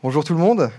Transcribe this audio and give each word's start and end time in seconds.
Bonjour 0.00 0.22
tout 0.22 0.32
le 0.32 0.38
monde. 0.38 0.70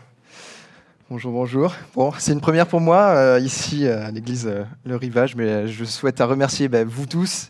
Bonjour, 1.09 1.33
bonjour. 1.33 1.75
Bon, 1.93 2.13
c'est 2.17 2.31
une 2.31 2.39
première 2.39 2.67
pour 2.67 2.79
moi 2.79 3.07
euh, 3.07 3.39
ici 3.41 3.85
euh, 3.85 4.07
à 4.07 4.11
l'église 4.11 4.47
euh, 4.47 4.63
Le 4.85 4.95
Rivage, 4.95 5.35
mais 5.35 5.67
je 5.67 5.83
souhaite 5.83 6.21
à 6.21 6.25
remercier 6.25 6.69
bah, 6.69 6.85
vous 6.85 7.05
tous 7.05 7.49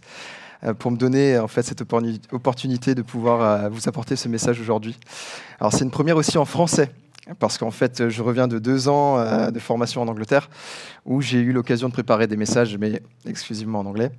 pour 0.80 0.90
me 0.90 0.98
donner 0.98 1.38
en 1.38 1.48
fait 1.48 1.62
cette 1.62 1.82
opportunité 1.82 2.96
de 2.96 3.04
pouvoir 3.04 3.70
vous 3.70 3.88
apporter 3.88 4.16
ce 4.16 4.28
message 4.28 4.60
aujourd'hui. 4.60 4.98
Alors 5.60 5.72
c'est 5.72 5.84
une 5.84 5.92
première 5.92 6.18
aussi 6.18 6.40
en 6.40 6.46
français, 6.46 6.92
parce 7.38 7.60
qu'en 7.60 7.70
fait 7.70 8.10
je 8.10 8.24
reviens 8.24 8.48
de 8.48 8.58
deux 8.58 8.90
ans 8.90 9.24
de 9.52 9.60
formation 9.60 10.02
en 10.02 10.08
Angleterre, 10.08 10.50
où 11.06 11.22
j'ai 11.22 11.38
eu 11.38 11.54
l'occasion 11.54 11.88
de 11.88 11.94
préparer 11.94 12.26
des 12.26 12.36
messages, 12.36 12.76
mais 12.78 13.02
exclusivement 13.28 13.80
en 13.80 13.86
anglais. 13.86 14.12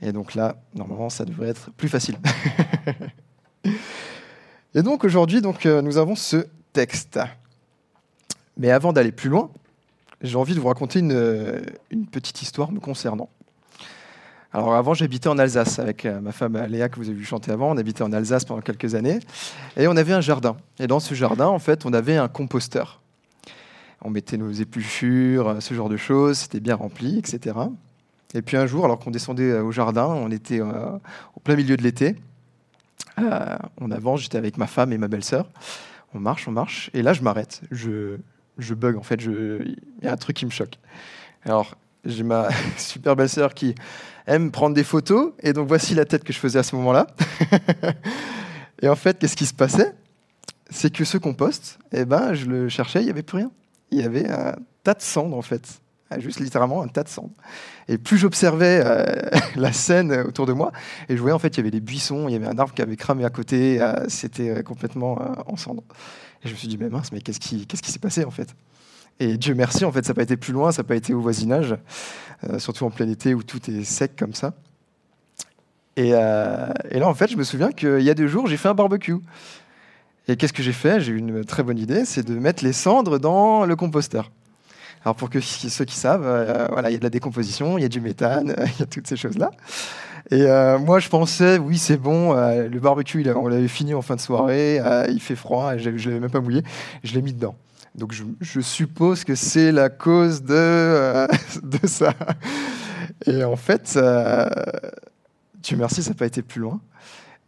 Et 0.00 0.10
donc 0.10 0.34
là, 0.34 0.56
normalement, 0.74 1.10
ça 1.10 1.24
devrait 1.24 1.50
être 1.50 1.70
plus 1.76 1.88
facile. 1.88 2.16
Et 4.74 4.82
donc 4.82 5.04
aujourd'hui, 5.04 5.40
donc, 5.40 5.66
nous 5.66 5.98
avons 5.98 6.16
ce 6.16 6.46
texte. 6.74 7.18
Mais 8.58 8.70
avant 8.70 8.92
d'aller 8.92 9.12
plus 9.12 9.30
loin, 9.30 9.50
j'ai 10.20 10.36
envie 10.36 10.54
de 10.54 10.60
vous 10.60 10.68
raconter 10.68 10.98
une, 10.98 12.06
petite 12.10 12.42
histoire 12.42 12.70
me 12.70 12.80
concernant. 12.80 13.30
Alors 14.52 14.74
avant, 14.74 14.94
j'habitais 14.94 15.28
en 15.28 15.38
Alsace 15.38 15.78
avec 15.78 16.04
euh, 16.04 16.20
ma 16.20 16.30
femme 16.30 16.56
Léa 16.68 16.88
que 16.88 16.96
vous 16.96 17.08
avez 17.08 17.18
vu 17.18 17.24
chanter 17.24 17.50
avant. 17.50 17.70
On 17.70 17.76
habitait 17.76 18.02
en 18.02 18.12
Alsace 18.12 18.44
pendant 18.44 18.60
quelques 18.60 18.94
années 18.94 19.18
et 19.76 19.88
on 19.88 19.96
avait 19.96 20.12
un 20.12 20.20
jardin. 20.20 20.56
Et 20.78 20.86
dans 20.86 21.00
ce 21.00 21.14
jardin, 21.14 21.46
en 21.46 21.58
fait, 21.58 21.84
on 21.86 21.92
avait 21.92 22.16
un 22.16 22.28
composteur. 22.28 23.00
On 24.02 24.10
mettait 24.10 24.36
nos 24.36 24.52
épluchures, 24.52 25.56
ce 25.60 25.74
genre 25.74 25.88
de 25.88 25.96
choses. 25.96 26.38
C'était 26.38 26.60
bien 26.60 26.76
rempli, 26.76 27.18
etc. 27.18 27.56
Et 28.34 28.42
puis 28.42 28.56
un 28.56 28.66
jour, 28.66 28.84
alors 28.84 28.98
qu'on 28.98 29.10
descendait 29.10 29.50
euh, 29.50 29.62
au 29.62 29.72
jardin, 29.72 30.06
on 30.06 30.30
était 30.30 30.60
euh, 30.60 30.98
au 31.36 31.40
plein 31.40 31.56
milieu 31.56 31.76
de 31.76 31.82
l'été. 31.82 32.14
on 33.80 33.90
avance, 33.90 34.20
j'étais 34.22 34.38
avec 34.38 34.56
ma 34.56 34.66
femme 34.66 34.92
et 34.92 34.98
ma 34.98 35.08
belle-sœur. 35.08 35.46
On 36.14 36.20
marche, 36.20 36.46
on 36.48 36.52
marche, 36.52 36.90
et 36.94 37.02
là 37.02 37.12
je 37.12 37.22
m'arrête. 37.22 37.60
Je, 37.70 38.18
je 38.58 38.74
bug 38.74 38.96
en 38.96 39.02
fait. 39.02 39.22
Il 39.24 39.76
y 40.02 40.06
a 40.06 40.12
un 40.12 40.16
truc 40.16 40.36
qui 40.36 40.46
me 40.46 40.50
choque. 40.50 40.78
Alors 41.44 41.76
j'ai 42.04 42.22
ma 42.22 42.48
super 42.76 43.16
belle 43.16 43.28
sœur 43.28 43.54
qui 43.54 43.74
aime 44.26 44.50
prendre 44.50 44.74
des 44.74 44.84
photos, 44.84 45.32
et 45.40 45.52
donc 45.52 45.68
voici 45.68 45.94
la 45.94 46.04
tête 46.04 46.24
que 46.24 46.32
je 46.32 46.38
faisais 46.38 46.58
à 46.58 46.62
ce 46.62 46.76
moment-là. 46.76 47.08
et 48.82 48.88
en 48.88 48.96
fait, 48.96 49.18
qu'est-ce 49.18 49.36
qui 49.36 49.46
se 49.46 49.54
passait? 49.54 49.94
C'est 50.70 50.92
que 50.92 51.04
ce 51.04 51.18
compost, 51.18 51.78
eh 51.92 52.04
ben, 52.04 52.32
je 52.34 52.46
le 52.46 52.68
cherchais, 52.68 53.00
il 53.00 53.04
n'y 53.04 53.10
avait 53.10 53.22
plus 53.22 53.38
rien. 53.38 53.50
Il 53.90 54.00
y 54.00 54.02
avait 54.02 54.28
un 54.30 54.56
tas 54.82 54.94
de 54.94 55.02
cendres 55.02 55.36
en 55.36 55.42
fait 55.42 55.80
juste 56.18 56.40
littéralement 56.40 56.82
un 56.82 56.88
tas 56.88 57.02
de 57.02 57.08
cendres. 57.08 57.34
Et 57.88 57.98
plus 57.98 58.18
j'observais 58.18 58.82
euh, 58.84 59.04
la 59.56 59.72
scène 59.72 60.12
autour 60.26 60.46
de 60.46 60.52
moi, 60.52 60.72
et 61.08 61.16
je 61.16 61.20
voyais 61.20 61.34
en 61.34 61.38
fait 61.38 61.56
il 61.56 61.58
y 61.58 61.60
avait 61.60 61.70
des 61.70 61.80
buissons, 61.80 62.28
il 62.28 62.32
y 62.32 62.36
avait 62.36 62.46
un 62.46 62.58
arbre 62.58 62.72
qui 62.74 62.82
avait 62.82 62.96
cramé 62.96 63.24
à 63.24 63.30
côté, 63.30 63.80
euh, 63.80 64.04
c'était 64.08 64.50
euh, 64.50 64.62
complètement 64.62 65.18
en 65.46 65.56
cendres. 65.56 65.84
Et 66.44 66.48
je 66.48 66.52
me 66.52 66.58
suis 66.58 66.68
dit, 66.68 66.78
mais 66.78 66.88
mince, 66.88 67.12
mais 67.12 67.20
qu'est-ce 67.20 67.40
qui 67.40 67.66
qu'est-ce 67.66 67.82
qui 67.82 67.90
s'est 67.90 67.98
passé 67.98 68.24
en 68.24 68.30
fait? 68.30 68.54
Et 69.20 69.36
Dieu 69.36 69.54
merci, 69.54 69.84
en 69.84 69.92
fait, 69.92 70.04
ça 70.04 70.10
n'a 70.10 70.16
pas 70.16 70.22
été 70.22 70.36
plus 70.36 70.52
loin, 70.52 70.72
ça 70.72 70.82
n'a 70.82 70.88
pas 70.88 70.96
été 70.96 71.14
au 71.14 71.20
voisinage, 71.20 71.76
surtout 72.58 72.84
en 72.84 72.90
plein 72.90 73.08
été 73.08 73.32
où 73.32 73.44
tout 73.44 73.70
est 73.70 73.84
sec 73.84 74.16
comme 74.18 74.34
ça. 74.34 74.54
Et, 75.96 76.08
et 76.08 76.98
là, 76.98 77.06
en 77.06 77.14
fait, 77.14 77.30
je 77.30 77.36
me 77.36 77.44
souviens 77.44 77.70
qu'il 77.70 78.00
y 78.00 78.10
a 78.10 78.14
deux 78.14 78.26
jours, 78.26 78.48
j'ai 78.48 78.56
fait 78.56 78.68
un 78.68 78.74
barbecue. 78.74 79.14
Et 80.26 80.34
qu'est-ce 80.34 80.52
que 80.52 80.64
j'ai 80.64 80.72
fait? 80.72 81.00
J'ai 81.00 81.12
eu 81.12 81.18
une 81.18 81.44
très 81.44 81.62
bonne 81.62 81.78
idée, 81.78 82.04
c'est 82.04 82.26
de 82.26 82.34
mettre 82.34 82.64
les 82.64 82.72
cendres 82.72 83.20
dans 83.20 83.66
le 83.66 83.76
composteur. 83.76 84.32
Alors 85.04 85.16
pour 85.16 85.28
que 85.28 85.40
ceux 85.40 85.84
qui 85.84 85.96
savent, 85.96 86.24
euh, 86.24 86.66
voilà, 86.70 86.88
il 86.88 86.94
y 86.94 86.96
a 86.96 86.98
de 86.98 87.04
la 87.04 87.10
décomposition, 87.10 87.76
il 87.76 87.82
y 87.82 87.84
a 87.84 87.88
du 87.88 88.00
méthane, 88.00 88.54
il 88.76 88.80
y 88.80 88.82
a 88.82 88.86
toutes 88.86 89.06
ces 89.06 89.16
choses-là. 89.16 89.50
Et 90.30 90.42
euh, 90.42 90.78
moi, 90.78 90.98
je 90.98 91.10
pensais, 91.10 91.58
oui, 91.58 91.76
c'est 91.76 91.98
bon, 91.98 92.34
euh, 92.34 92.68
le 92.68 92.80
barbecue, 92.80 93.22
on 93.36 93.48
l'avait 93.48 93.68
fini 93.68 93.92
en 93.92 94.00
fin 94.00 94.16
de 94.16 94.20
soirée, 94.20 94.80
il 95.10 95.20
fait 95.20 95.36
froid, 95.36 95.76
je 95.76 95.90
ne 95.90 95.98
l'avais 95.98 96.20
même 96.20 96.30
pas 96.30 96.40
mouillé, 96.40 96.62
je 97.02 97.14
l'ai 97.14 97.22
mis 97.22 97.34
dedans. 97.34 97.54
Donc 97.94 98.12
je, 98.40 98.60
suppose 98.60 99.22
que 99.22 99.34
c'est 99.34 99.70
la 99.70 99.88
cause 99.88 100.42
de, 100.42 101.28
ça. 101.84 102.14
Et 103.26 103.44
en 103.44 103.56
fait, 103.56 103.98
Dieu 105.62 105.76
merci, 105.76 106.02
ça 106.02 106.10
n'a 106.10 106.16
pas 106.16 106.26
été 106.26 106.42
plus 106.42 106.62
loin. 106.62 106.80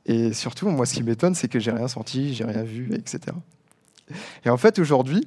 Et 0.05 0.35
surtout, 0.35 0.69
moi, 0.69 0.87
ce 0.87 0.95
qui 0.95 1.03
m'étonne, 1.03 1.35
c'est 1.35 1.49
que 1.49 1.59
j'ai 1.59 1.73
rien 1.73 1.89
senti, 1.89 2.35
j'ai 2.35 2.45
rien 2.45 2.63
vu, 2.63 2.91
etc. 2.95 3.35
Et 4.45 4.51
en 4.51 4.57
fait, 4.57 4.79
aujourd'hui, 4.79 5.27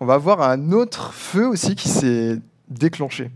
on 0.00 0.06
va 0.06 0.18
voir 0.18 0.42
un 0.42 0.72
autre 0.72 1.12
feu 1.12 1.46
aussi 1.46 1.74
qui 1.74 1.88
s'est 1.88 2.38
déclenché. 2.68 3.30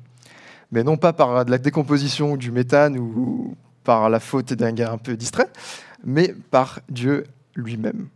Mais 0.73 0.85
non 0.85 0.97
pas 0.97 1.13
par 1.13 1.45
de 1.45 1.51
la 1.51 1.59
décomposition 1.59 2.37
du 2.37 2.51
méthane 2.51 2.99
ou 2.99 3.57
par 3.85 4.09
la 4.11 4.21
faute 4.21 4.53
d'un 4.53 4.73
gars 4.73 4.93
un 4.93 4.99
peu 4.99 5.17
distrait, 5.17 5.49
mais 6.05 6.35
par 6.51 6.81
Dieu 6.89 7.25
lui-même. 7.55 8.09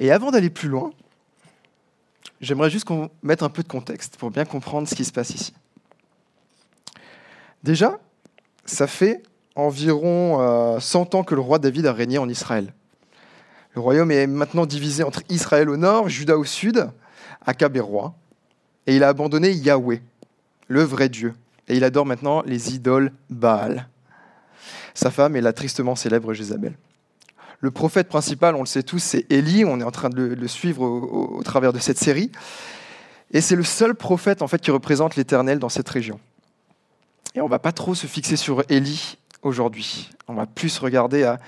Et 0.00 0.10
avant 0.10 0.30
d'aller 0.30 0.50
plus 0.50 0.68
loin, 0.68 0.90
j'aimerais 2.40 2.70
juste 2.70 2.88
mette 3.22 3.42
un 3.42 3.48
peu 3.48 3.62
de 3.62 3.68
contexte 3.68 4.16
pour 4.16 4.30
bien 4.30 4.44
comprendre 4.44 4.88
ce 4.88 4.94
qui 4.94 5.04
se 5.04 5.12
passe 5.12 5.30
ici. 5.30 5.54
Déjà, 7.62 8.00
ça 8.64 8.86
fait 8.86 9.22
environ 9.54 10.78
100 10.80 11.14
euh, 11.14 11.18
ans 11.18 11.22
que 11.22 11.34
le 11.34 11.40
roi 11.40 11.58
David 11.58 11.86
a 11.86 11.92
régné 11.92 12.18
en 12.18 12.28
Israël. 12.28 12.72
Le 13.74 13.80
royaume 13.80 14.10
est 14.10 14.26
maintenant 14.26 14.66
divisé 14.66 15.02
entre 15.02 15.22
Israël 15.30 15.70
au 15.70 15.76
nord, 15.76 16.08
Juda 16.08 16.36
au 16.36 16.44
sud, 16.44 16.90
Akab 17.46 17.76
est 17.76 17.80
roi, 17.80 18.14
et 18.86 18.96
il 18.96 19.04
a 19.04 19.08
abandonné 19.08 19.50
Yahweh, 19.50 20.02
le 20.68 20.82
vrai 20.82 21.08
Dieu, 21.08 21.34
et 21.68 21.76
il 21.76 21.84
adore 21.84 22.04
maintenant 22.04 22.42
les 22.44 22.74
idoles 22.74 23.12
Baal. 23.30 23.88
Sa 24.94 25.10
femme 25.10 25.36
est 25.36 25.40
la 25.40 25.54
tristement 25.54 25.96
célèbre 25.96 26.34
Jézabel. 26.34 26.74
Le 27.60 27.70
prophète 27.70 28.08
principal, 28.08 28.56
on 28.56 28.60
le 28.60 28.66
sait 28.66 28.82
tous, 28.82 28.98
c'est 28.98 29.30
Élie, 29.30 29.64
on 29.64 29.80
est 29.80 29.84
en 29.84 29.90
train 29.90 30.10
de 30.10 30.22
le, 30.22 30.48
suivre 30.48 30.82
au, 30.82 31.42
travers 31.42 31.72
de 31.72 31.78
cette 31.78 31.98
série, 31.98 32.30
et 33.30 33.40
c'est 33.40 33.56
le 33.56 33.62
seul 33.62 33.94
prophète 33.94 34.42
en 34.42 34.48
fait 34.48 34.60
qui 34.60 34.70
représente 34.70 35.16
l'Éternel 35.16 35.58
dans 35.58 35.70
cette 35.70 35.88
région. 35.88 36.20
Et 37.34 37.40
on 37.40 37.48
va 37.48 37.58
pas 37.58 37.72
trop 37.72 37.94
se 37.94 38.06
fixer 38.06 38.36
sur 38.36 38.62
Élie 38.68 39.16
aujourd'hui. 39.40 40.10
On 40.28 40.34
va 40.34 40.46
plus 40.46 40.78
regarder 40.78 41.24
à 41.24 41.38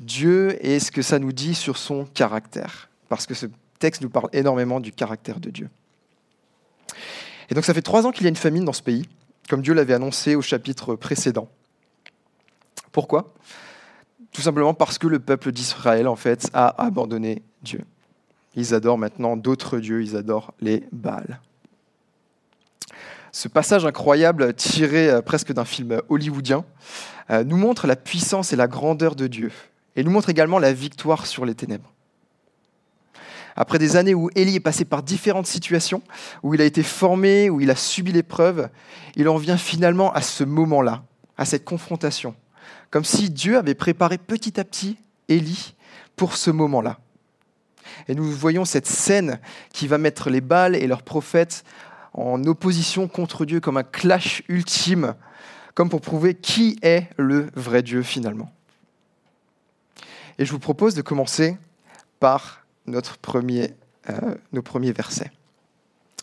Dieu 0.00 0.56
et 0.64 0.80
ce 0.80 0.90
que 0.90 1.02
ça 1.02 1.18
nous 1.18 1.32
dit 1.32 1.54
sur 1.54 1.76
son 1.76 2.04
caractère. 2.04 2.88
Parce 3.08 3.26
que 3.26 3.34
ce 3.34 3.46
texte 3.78 4.02
nous 4.02 4.10
parle 4.10 4.28
énormément 4.32 4.80
du 4.80 4.92
caractère 4.92 5.40
de 5.40 5.50
Dieu. 5.50 5.68
Et 7.50 7.54
donc 7.54 7.64
ça 7.64 7.74
fait 7.74 7.82
trois 7.82 8.06
ans 8.06 8.10
qu'il 8.10 8.24
y 8.24 8.26
a 8.26 8.30
une 8.30 8.36
famine 8.36 8.64
dans 8.64 8.72
ce 8.72 8.82
pays, 8.82 9.08
comme 9.48 9.62
Dieu 9.62 9.74
l'avait 9.74 9.94
annoncé 9.94 10.34
au 10.34 10.42
chapitre 10.42 10.94
précédent. 10.94 11.48
Pourquoi? 12.92 13.34
Tout 14.32 14.42
simplement 14.42 14.74
parce 14.74 14.98
que 14.98 15.06
le 15.06 15.20
peuple 15.20 15.52
d'Israël, 15.52 16.08
en 16.08 16.16
fait, 16.16 16.48
a 16.52 16.82
abandonné 16.82 17.42
Dieu. 17.62 17.84
Ils 18.56 18.74
adorent 18.74 18.98
maintenant 18.98 19.36
d'autres 19.36 19.78
dieux, 19.78 20.02
ils 20.02 20.16
adorent 20.16 20.54
les 20.60 20.84
Baals. 20.92 21.40
Ce 23.32 23.48
passage 23.48 23.84
incroyable, 23.84 24.54
tiré 24.54 25.10
euh, 25.10 25.20
presque 25.20 25.52
d'un 25.52 25.64
film 25.64 26.00
hollywoodien, 26.08 26.64
euh, 27.30 27.42
nous 27.42 27.56
montre 27.56 27.88
la 27.88 27.96
puissance 27.96 28.52
et 28.52 28.56
la 28.56 28.68
grandeur 28.68 29.16
de 29.16 29.26
Dieu, 29.26 29.50
et 29.96 30.04
nous 30.04 30.10
montre 30.10 30.30
également 30.30 30.58
la 30.58 30.72
victoire 30.72 31.26
sur 31.26 31.44
les 31.44 31.54
ténèbres. 31.54 31.92
Après 33.56 33.78
des 33.78 33.96
années 33.96 34.14
où 34.14 34.30
Élie 34.34 34.56
est 34.56 34.60
passé 34.60 34.84
par 34.84 35.02
différentes 35.02 35.46
situations, 35.46 36.02
où 36.42 36.54
il 36.54 36.60
a 36.60 36.64
été 36.64 36.82
formé, 36.82 37.50
où 37.50 37.60
il 37.60 37.70
a 37.70 37.76
subi 37.76 38.10
l'épreuve, 38.10 38.68
il 39.14 39.28
en 39.28 39.36
vient 39.36 39.56
finalement 39.56 40.12
à 40.12 40.22
ce 40.22 40.42
moment-là, 40.42 41.04
à 41.38 41.44
cette 41.44 41.64
confrontation, 41.64 42.34
comme 42.90 43.04
si 43.04 43.30
Dieu 43.30 43.56
avait 43.56 43.74
préparé 43.74 44.18
petit 44.18 44.58
à 44.58 44.64
petit 44.64 44.96
Élie 45.28 45.74
pour 46.16 46.36
ce 46.36 46.50
moment-là. 46.50 46.98
Et 48.08 48.14
nous 48.14 48.24
voyons 48.24 48.64
cette 48.64 48.86
scène 48.86 49.38
qui 49.72 49.86
va 49.86 49.98
mettre 49.98 50.30
les 50.30 50.40
balles 50.40 50.74
et 50.74 50.86
leurs 50.86 51.02
prophètes 51.02 51.64
en 52.12 52.42
opposition 52.44 53.08
contre 53.08 53.44
Dieu 53.44 53.60
comme 53.60 53.76
un 53.76 53.82
clash 53.84 54.42
ultime, 54.48 55.14
comme 55.74 55.90
pour 55.90 56.00
prouver 56.00 56.34
qui 56.34 56.78
est 56.82 57.08
le 57.16 57.48
vrai 57.54 57.82
Dieu 57.82 58.02
finalement. 58.02 58.50
Et 60.38 60.44
je 60.44 60.52
vous 60.52 60.58
propose 60.58 60.94
de 60.94 61.02
commencer 61.02 61.56
par 62.20 62.64
notre 62.86 63.18
premier, 63.18 63.74
euh, 64.10 64.34
nos 64.52 64.62
premiers 64.62 64.92
versets. 64.92 65.30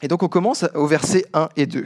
Et 0.01 0.07
donc 0.07 0.23
on 0.23 0.27
commence 0.27 0.65
au 0.73 0.87
verset 0.87 1.25
1 1.33 1.49
et 1.55 1.65
2. 1.65 1.85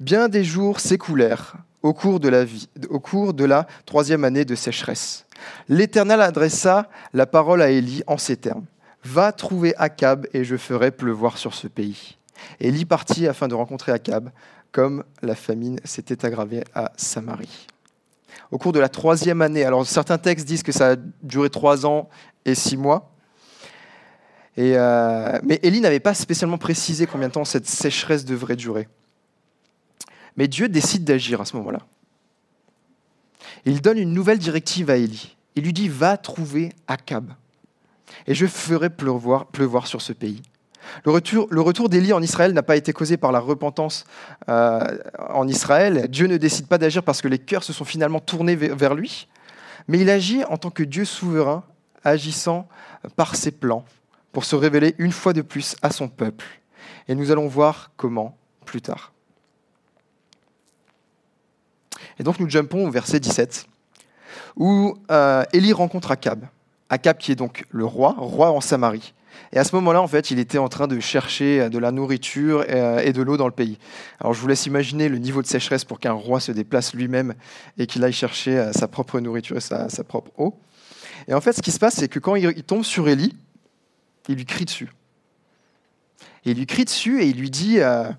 Bien 0.00 0.28
des 0.28 0.44
jours 0.44 0.80
s'écoulèrent 0.80 1.56
au 1.82 1.92
cours 1.92 2.20
de 2.20 2.28
la 2.28 2.44
vie, 2.44 2.68
au 2.88 3.00
cours 3.00 3.34
de 3.34 3.44
la 3.44 3.66
troisième 3.86 4.24
année 4.24 4.44
de 4.44 4.54
sécheresse. 4.54 5.26
L'Éternel 5.68 6.20
adressa 6.20 6.88
la 7.12 7.26
parole 7.26 7.62
à 7.62 7.70
Élie 7.70 8.02
en 8.06 8.18
ces 8.18 8.36
termes. 8.36 8.64
Va 9.04 9.32
trouver 9.32 9.74
Akab 9.76 10.26
et 10.32 10.44
je 10.44 10.56
ferai 10.56 10.92
pleuvoir 10.92 11.38
sur 11.38 11.54
ce 11.54 11.66
pays. 11.66 12.16
Élie 12.60 12.84
partit 12.84 13.26
afin 13.26 13.48
de 13.48 13.54
rencontrer 13.54 13.92
Akab, 13.92 14.30
comme 14.70 15.04
la 15.22 15.34
famine 15.34 15.80
s'était 15.84 16.24
aggravée 16.24 16.64
à 16.74 16.92
Samarie. 16.96 17.66
Au 18.50 18.58
cours 18.58 18.72
de 18.72 18.80
la 18.80 18.88
troisième 18.88 19.42
année, 19.42 19.64
alors 19.64 19.86
certains 19.86 20.18
textes 20.18 20.46
disent 20.46 20.62
que 20.62 20.72
ça 20.72 20.92
a 20.92 20.96
duré 21.22 21.50
trois 21.50 21.86
ans 21.86 22.08
et 22.44 22.54
six 22.54 22.76
mois, 22.76 23.12
euh, 24.58 25.38
mais 25.42 25.58
Élie 25.62 25.80
n'avait 25.80 26.00
pas 26.00 26.14
spécialement 26.14 26.58
précisé 26.58 27.06
combien 27.06 27.28
de 27.28 27.32
temps 27.32 27.44
cette 27.44 27.66
sécheresse 27.66 28.24
devrait 28.24 28.56
durer. 28.56 28.88
Mais 30.36 30.48
Dieu 30.48 30.68
décide 30.68 31.04
d'agir 31.04 31.40
à 31.40 31.44
ce 31.44 31.56
moment-là. 31.56 31.80
Il 33.64 33.80
donne 33.80 33.98
une 33.98 34.12
nouvelle 34.12 34.38
directive 34.38 34.90
à 34.90 34.96
Élie. 34.96 35.36
Il 35.54 35.64
lui 35.64 35.72
dit 35.72 35.88
Va 35.88 36.16
trouver 36.16 36.72
Akab. 36.86 37.32
et 38.26 38.34
je 38.34 38.46
ferai 38.46 38.90
pleuvoir 38.90 39.86
sur 39.86 40.02
ce 40.02 40.12
pays. 40.12 40.42
Le 41.04 41.12
retour, 41.12 41.48
le 41.50 41.88
d'Élie 41.88 42.12
en 42.12 42.22
Israël 42.22 42.52
n'a 42.52 42.62
pas 42.62 42.76
été 42.76 42.92
causé 42.92 43.16
par 43.16 43.32
la 43.32 43.40
repentance 43.40 44.04
euh, 44.48 44.80
en 45.30 45.46
Israël. 45.48 46.08
Dieu 46.08 46.26
ne 46.26 46.36
décide 46.36 46.66
pas 46.66 46.78
d'agir 46.78 47.02
parce 47.02 47.22
que 47.22 47.28
les 47.28 47.38
cœurs 47.38 47.64
se 47.64 47.72
sont 47.72 47.84
finalement 47.84 48.20
tournés 48.20 48.56
vers 48.56 48.94
lui, 48.94 49.28
mais 49.88 49.98
il 49.98 50.10
agit 50.10 50.44
en 50.44 50.56
tant 50.56 50.70
que 50.70 50.82
Dieu 50.82 51.04
souverain, 51.04 51.64
agissant 52.04 52.68
par 53.16 53.36
ses 53.36 53.52
plans 53.52 53.84
pour 54.32 54.44
se 54.44 54.56
révéler 54.56 54.94
une 54.98 55.12
fois 55.12 55.32
de 55.32 55.42
plus 55.42 55.76
à 55.82 55.90
son 55.90 56.08
peuple. 56.08 56.46
Et 57.08 57.14
nous 57.14 57.30
allons 57.30 57.46
voir 57.46 57.90
comment 57.96 58.36
plus 58.64 58.80
tard. 58.80 59.12
Et 62.18 62.22
donc 62.22 62.40
nous 62.40 62.48
jumpons 62.48 62.86
au 62.86 62.90
verset 62.90 63.20
17, 63.20 63.66
où 64.56 64.96
euh, 65.10 65.44
Élie 65.52 65.72
rencontre 65.72 66.10
Akab. 66.10 66.46
Akab 66.88 67.18
qui 67.18 67.32
est 67.32 67.36
donc 67.36 67.64
le 67.70 67.84
roi, 67.84 68.14
roi 68.18 68.50
en 68.50 68.60
Samarie. 68.60 69.14
Et 69.52 69.58
à 69.58 69.64
ce 69.64 69.74
moment-là, 69.76 70.00
en 70.00 70.06
fait, 70.06 70.30
il 70.30 70.38
était 70.38 70.58
en 70.58 70.68
train 70.68 70.86
de 70.86 70.98
chercher 71.00 71.68
de 71.68 71.78
la 71.78 71.92
nourriture 71.92 72.64
euh, 72.68 73.00
et 73.00 73.12
de 73.12 73.22
l'eau 73.22 73.36
dans 73.36 73.46
le 73.46 73.52
pays. 73.52 73.78
Alors 74.20 74.32
je 74.32 74.40
vous 74.40 74.48
laisse 74.48 74.66
imaginer 74.66 75.08
le 75.08 75.18
niveau 75.18 75.42
de 75.42 75.46
sécheresse 75.46 75.84
pour 75.84 76.00
qu'un 76.00 76.12
roi 76.12 76.40
se 76.40 76.52
déplace 76.52 76.94
lui-même 76.94 77.34
et 77.78 77.86
qu'il 77.86 78.02
aille 78.04 78.12
chercher 78.12 78.58
euh, 78.58 78.72
sa 78.72 78.88
propre 78.88 79.20
nourriture 79.20 79.56
et 79.56 79.60
sa, 79.60 79.88
propre 80.04 80.30
eau. 80.38 80.58
Et 81.28 81.34
en 81.34 81.40
fait, 81.40 81.52
ce 81.52 81.62
qui 81.62 81.70
se 81.70 81.78
passe, 81.78 81.96
c'est 81.96 82.08
que 82.08 82.18
quand 82.18 82.34
il, 82.34 82.62
tombe 82.64 82.84
sur 82.84 83.08
Élie, 83.08 83.36
il 84.28 84.36
lui 84.36 84.46
crie 84.46 84.64
dessus. 84.64 84.90
Il 86.44 86.56
lui 86.56 86.66
crie 86.66 86.84
dessus 86.84 87.22
et 87.22 87.26
il 87.26 87.36
lui 87.36 87.50
dit 87.50 87.80
euh, 87.80 88.10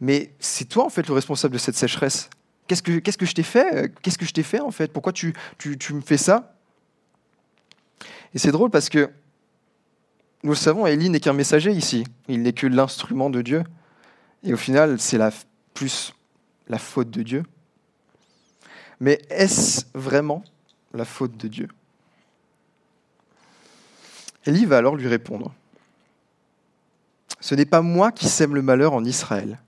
Mais 0.00 0.32
c'est 0.38 0.66
toi, 0.66 0.84
en 0.84 0.90
fait, 0.90 1.06
le 1.08 1.14
responsable 1.14 1.54
de 1.54 1.58
cette 1.58 1.76
sécheresse. 1.76 2.30
Qu'est-ce 2.68 2.82
que, 2.82 3.00
qu'est-ce 3.00 3.18
que 3.18 3.26
je 3.26 3.34
t'ai 3.34 3.42
fait 3.42 3.92
Qu'est-ce 4.02 4.16
que 4.18 4.24
je 4.24 4.32
t'ai 4.32 4.44
fait, 4.44 4.60
en 4.60 4.70
fait? 4.70 4.92
Pourquoi 4.92 5.12
tu, 5.12 5.34
tu, 5.58 5.76
tu 5.76 5.92
me 5.92 6.00
fais 6.00 6.16
ça? 6.16 6.54
Et 8.32 8.38
c'est 8.38 8.52
drôle 8.52 8.70
parce 8.70 8.88
que 8.88 9.10
nous 10.42 10.50
le 10.50 10.56
savons, 10.56 10.86
Élie 10.86 11.10
n'est 11.10 11.20
qu'un 11.20 11.34
messager 11.34 11.70
ici. 11.72 12.04
Il 12.28 12.42
n'est 12.42 12.52
que 12.52 12.66
l'instrument 12.66 13.28
de 13.28 13.42
Dieu. 13.42 13.62
Et 14.42 14.54
au 14.54 14.56
final, 14.56 14.98
c'est 14.98 15.18
la, 15.18 15.30
plus 15.74 16.14
la 16.68 16.78
faute 16.78 17.10
de 17.10 17.22
Dieu. 17.22 17.42
Mais 19.00 19.20
est-ce 19.28 19.84
vraiment 19.94 20.42
la 20.94 21.04
faute 21.04 21.36
de 21.36 21.48
Dieu? 21.48 21.68
Élie 24.46 24.64
va 24.64 24.78
alors 24.78 24.96
lui 24.96 25.08
répondre. 25.08 25.52
Ce 27.40 27.54
n'est 27.54 27.66
pas 27.66 27.82
moi 27.82 28.12
qui 28.12 28.28
sème 28.28 28.54
le 28.54 28.62
malheur 28.62 28.92
en 28.92 29.04
Israël, 29.04 29.58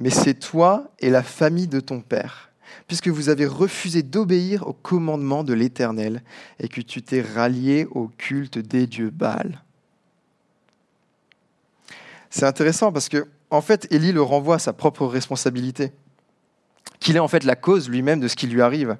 mais 0.00 0.10
c'est 0.10 0.34
toi 0.34 0.90
et 0.98 1.10
la 1.10 1.22
famille 1.22 1.68
de 1.68 1.80
ton 1.80 2.00
père, 2.00 2.50
puisque 2.86 3.08
vous 3.08 3.28
avez 3.30 3.46
refusé 3.46 4.02
d'obéir 4.02 4.66
au 4.66 4.74
commandement 4.74 5.44
de 5.44 5.54
l'Éternel 5.54 6.22
et 6.58 6.68
que 6.68 6.82
tu 6.82 7.02
t'es 7.02 7.22
rallié 7.22 7.86
au 7.90 8.08
culte 8.08 8.58
des 8.58 8.86
dieux 8.86 9.10
Baal. 9.10 9.62
C'est 12.30 12.44
intéressant 12.44 12.92
parce 12.92 13.08
que, 13.08 13.26
en 13.50 13.60
fait, 13.60 13.86
Élie 13.90 14.12
le 14.12 14.22
renvoie 14.22 14.56
à 14.56 14.58
sa 14.58 14.72
propre 14.72 15.06
responsabilité, 15.06 15.92
qu'il 17.00 17.16
est 17.16 17.20
en 17.20 17.28
fait 17.28 17.44
la 17.44 17.56
cause 17.56 17.88
lui-même 17.88 18.20
de 18.20 18.28
ce 18.28 18.36
qui 18.36 18.46
lui 18.46 18.62
arrive. 18.62 18.96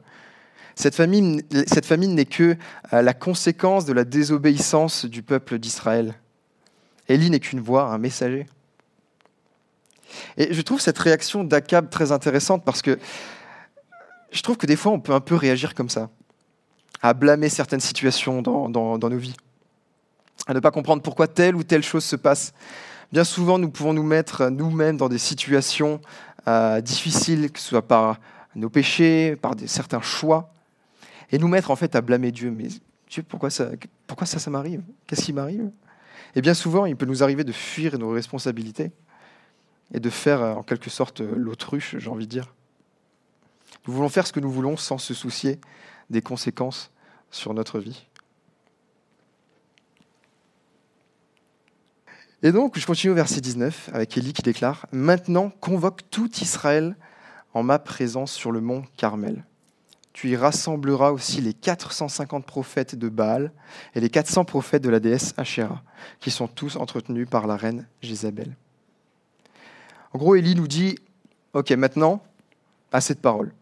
Cette 0.75 0.95
famine, 0.95 1.43
cette 1.67 1.91
n'est 1.91 2.27
que 2.27 2.57
euh, 2.93 3.03
la 3.03 3.15
conséquence 3.15 3.87
de 3.87 3.95
la 3.95 4.05
désobéissance 4.05 5.07
du 5.07 5.23
peuple 5.23 5.59
d'Israël. 5.59 6.15
Élie 7.09 7.31
n'est 7.31 7.41
qu'une 7.41 7.61
voix, 7.61 7.85
un 7.85 7.99
messager. 7.99 8.47
Et 10.37 10.53
je 10.53 10.63
trouve 10.63 10.81
cette 10.81 10.99
réaction 10.99 11.45
d'Akab 11.45 11.89
très 11.91 12.13
intéressante 12.13 12.65
parce 12.65 12.83
que 12.83 12.99
je 14.31 14.43
trouve 14.43 14.57
que 14.57 14.67
des 14.67 14.77
fois 14.77 14.93
on 14.93 15.01
peut 15.01 15.15
un 15.15 15.21
peu 15.21 15.35
réagir 15.35 15.75
comme 15.75 15.89
ça, 15.89 16.11
à 17.03 17.15
blâmer 17.15 17.49
certaines 17.49 17.81
situations 17.81 18.43
dans 18.43 18.99
nos 18.99 19.17
vies, 19.17 19.37
à 20.47 20.55
ne 20.55 20.61
pas 20.61 20.71
comprendre 20.71 21.03
pourquoi 21.03 21.27
telle 21.27 21.57
ou 21.57 21.63
telle 21.63 21.83
chose 21.83 22.05
se 22.05 22.17
passe. 22.17 22.53
Bien 23.13 23.25
souvent, 23.25 23.59
nous 23.59 23.71
pouvons 23.71 23.93
nous 23.93 24.03
mettre 24.03 24.49
nous-mêmes 24.49 24.97
dans 24.97 25.09
des 25.09 25.19
situations 25.19 26.01
euh, 26.49 26.81
difficiles, 26.81 27.51
que 27.51 27.59
ce 27.59 27.69
soit 27.69 27.87
par 27.87 28.19
nos 28.55 28.69
péchés, 28.69 29.37
par 29.37 29.55
certains 29.67 30.01
choix, 30.01 30.53
et 31.31 31.39
nous 31.39 31.49
mettre 31.49 31.71
en 31.71 31.77
fait 31.77 31.95
à 31.95 32.01
blâmer 32.01 32.33
Dieu. 32.33 32.51
Mais 32.51 32.69
Dieu, 33.09 33.23
pourquoi 33.23 33.51
ça, 33.51 33.71
pourquoi 34.07 34.27
ça, 34.27 34.39
ça 34.39 34.51
m'arrive? 34.51 34.83
Qu'est-ce 35.07 35.23
qui 35.23 35.33
m'arrive? 35.33 35.71
Et 36.35 36.41
bien 36.41 36.55
souvent, 36.55 36.87
il 36.87 36.97
peut 36.97 37.07
nous 37.07 37.23
arriver 37.23 37.45
de 37.45 37.53
fuir 37.53 37.99
nos 37.99 38.11
responsabilités 38.11 38.91
et 39.95 40.01
de 40.01 40.11
faire 40.11 40.41
en 40.43 40.63
quelque 40.63 40.91
sorte 40.91 41.21
l'autruche, 41.21 41.97
j'ai 41.99 42.11
envie 42.11 42.27
de 42.27 42.31
dire. 42.31 42.53
Nous 43.87 43.95
voulons 43.95 44.09
faire 44.09 44.27
ce 44.27 44.33
que 44.33 44.41
nous 44.41 44.51
voulons 44.51 44.77
sans 44.77 44.99
se 44.99 45.15
soucier 45.15 45.61
des 46.11 46.23
conséquences 46.23 46.91
sur 47.31 47.55
notre 47.55 47.79
vie. 47.79 48.07
Et 52.43 52.53
donc, 52.53 52.79
je 52.79 52.87
continue 52.87 53.13
au 53.13 53.15
verset 53.15 53.41
19 53.41 53.91
avec 53.95 54.17
Élie 54.19 54.33
qui 54.33 54.43
déclare 54.43 54.87
Maintenant, 54.93 55.51
convoque 55.61 56.03
tout 56.11 56.31
Israël 56.41 56.97
en 57.55 57.63
ma 57.63 57.79
présence 57.79 58.33
sur 58.33 58.53
le 58.53 58.61
mont 58.61 58.85
Carmel. 58.99 59.45
Tu 60.13 60.31
y 60.31 60.37
rassembleras 60.37 61.11
aussi 61.11 61.41
les 61.41 61.55
450 61.55 62.45
prophètes 62.45 62.95
de 62.95 63.09
Baal 63.09 63.53
et 63.95 64.01
les 64.01 64.11
400 64.11 64.45
prophètes 64.45 64.83
de 64.83 64.91
la 64.91 65.01
déesse 65.01 65.35
Asherah, 65.37 65.83
qui 66.21 66.31
sont 66.31 66.49
tous 66.49 66.77
entretenus 66.77 67.29
par 67.29 67.47
la 67.47 67.57
reine 67.57 67.87
Jézabel. 68.03 68.55
En 70.13 70.19
gros, 70.19 70.35
Élie 70.35 70.55
nous 70.55 70.69
dit 70.69 70.97
Ok, 71.55 71.71
maintenant, 71.73 72.23
assez 72.93 73.15
de 73.15 73.19
paroles. 73.19 73.53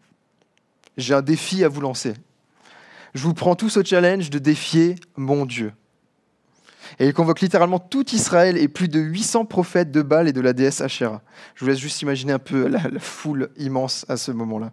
J'ai 0.97 1.13
un 1.13 1.21
défi 1.21 1.63
à 1.63 1.69
vous 1.69 1.81
lancer. 1.81 2.13
Je 3.13 3.23
vous 3.23 3.33
prends 3.33 3.55
tous 3.55 3.77
au 3.77 3.83
challenge 3.83 4.29
de 4.29 4.39
défier 4.39 4.95
mon 5.15 5.45
Dieu. 5.45 5.73
Et 6.99 7.07
il 7.07 7.13
convoque 7.13 7.41
littéralement 7.41 7.79
tout 7.79 8.09
Israël 8.11 8.57
et 8.57 8.67
plus 8.67 8.87
de 8.87 8.99
800 8.99 9.45
prophètes 9.45 9.91
de 9.91 10.01
Baal 10.01 10.27
et 10.27 10.33
de 10.33 10.41
la 10.41 10.53
déesse 10.53 10.81
Asherah. 10.81 11.21
Je 11.55 11.63
vous 11.63 11.69
laisse 11.69 11.79
juste 11.79 12.01
imaginer 12.01 12.33
un 12.33 12.39
peu 12.39 12.67
la, 12.67 12.81
foule 12.99 13.49
immense 13.57 14.05
à 14.09 14.17
ce 14.17 14.31
moment-là. 14.31 14.71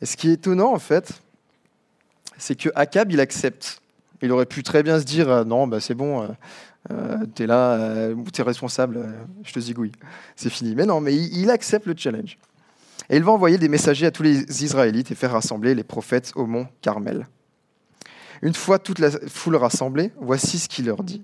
Et 0.00 0.06
ce 0.06 0.16
qui 0.16 0.30
est 0.30 0.34
étonnant, 0.34 0.72
en 0.72 0.78
fait, 0.78 1.12
c'est 2.38 2.56
que 2.56 2.70
Akab, 2.74 3.12
il 3.12 3.20
accepte. 3.20 3.80
Il 4.20 4.32
aurait 4.32 4.46
pu 4.46 4.62
très 4.62 4.82
bien 4.82 4.98
se 4.98 5.04
dire 5.04 5.30
euh, 5.30 5.44
Non, 5.44 5.66
bah, 5.66 5.80
c'est 5.80 5.94
bon, 5.94 6.22
euh, 6.22 6.26
euh, 6.90 7.26
t'es 7.34 7.46
là, 7.46 8.10
t'es 8.32 8.42
responsable, 8.42 9.04
je 9.44 9.52
te 9.52 9.60
zigouille. 9.60 9.92
C'est 10.36 10.50
fini. 10.50 10.74
Mais 10.74 10.86
non, 10.86 11.00
mais 11.00 11.14
il, 11.14 11.36
il 11.38 11.50
accepte 11.50 11.86
le 11.86 11.94
challenge. 11.96 12.38
Et 13.10 13.16
il 13.16 13.24
va 13.24 13.32
envoyer 13.32 13.58
des 13.58 13.68
messagers 13.68 14.06
à 14.06 14.10
tous 14.10 14.22
les 14.22 14.64
Israélites 14.64 15.10
et 15.10 15.14
faire 15.14 15.32
rassembler 15.32 15.74
les 15.74 15.84
prophètes 15.84 16.32
au 16.34 16.46
mont 16.46 16.66
Carmel. 16.80 17.26
Une 18.42 18.54
fois 18.54 18.78
toute 18.78 18.98
la 18.98 19.10
foule 19.28 19.56
rassemblée, 19.56 20.12
voici 20.20 20.58
ce 20.58 20.68
qu'il 20.68 20.86
leur 20.86 21.04
dit. 21.04 21.22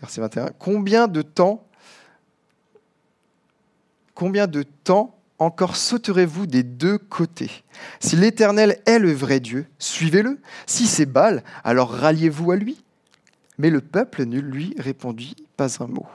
Verset 0.00 0.20
21. 0.20 0.50
Combien 0.58 1.08
de 1.08 1.22
temps, 1.22 1.66
encore 5.38 5.76
sauterez-vous 5.76 6.46
des 6.46 6.62
deux 6.62 6.98
côtés? 6.98 7.50
Si 7.98 8.14
l'Éternel 8.14 8.80
est 8.86 8.98
le 8.98 9.12
vrai 9.12 9.40
Dieu, 9.40 9.66
suivez-le. 9.78 10.38
Si 10.66 10.86
c'est 10.86 11.06
Baal, 11.06 11.42
alors 11.64 11.90
ralliez-vous 11.90 12.52
à 12.52 12.56
lui. 12.56 12.82
Mais 13.58 13.70
le 13.70 13.80
peuple 13.80 14.24
ne 14.24 14.38
lui 14.38 14.74
répondit 14.78 15.34
pas 15.56 15.82
un 15.82 15.86
mot. 15.86 16.06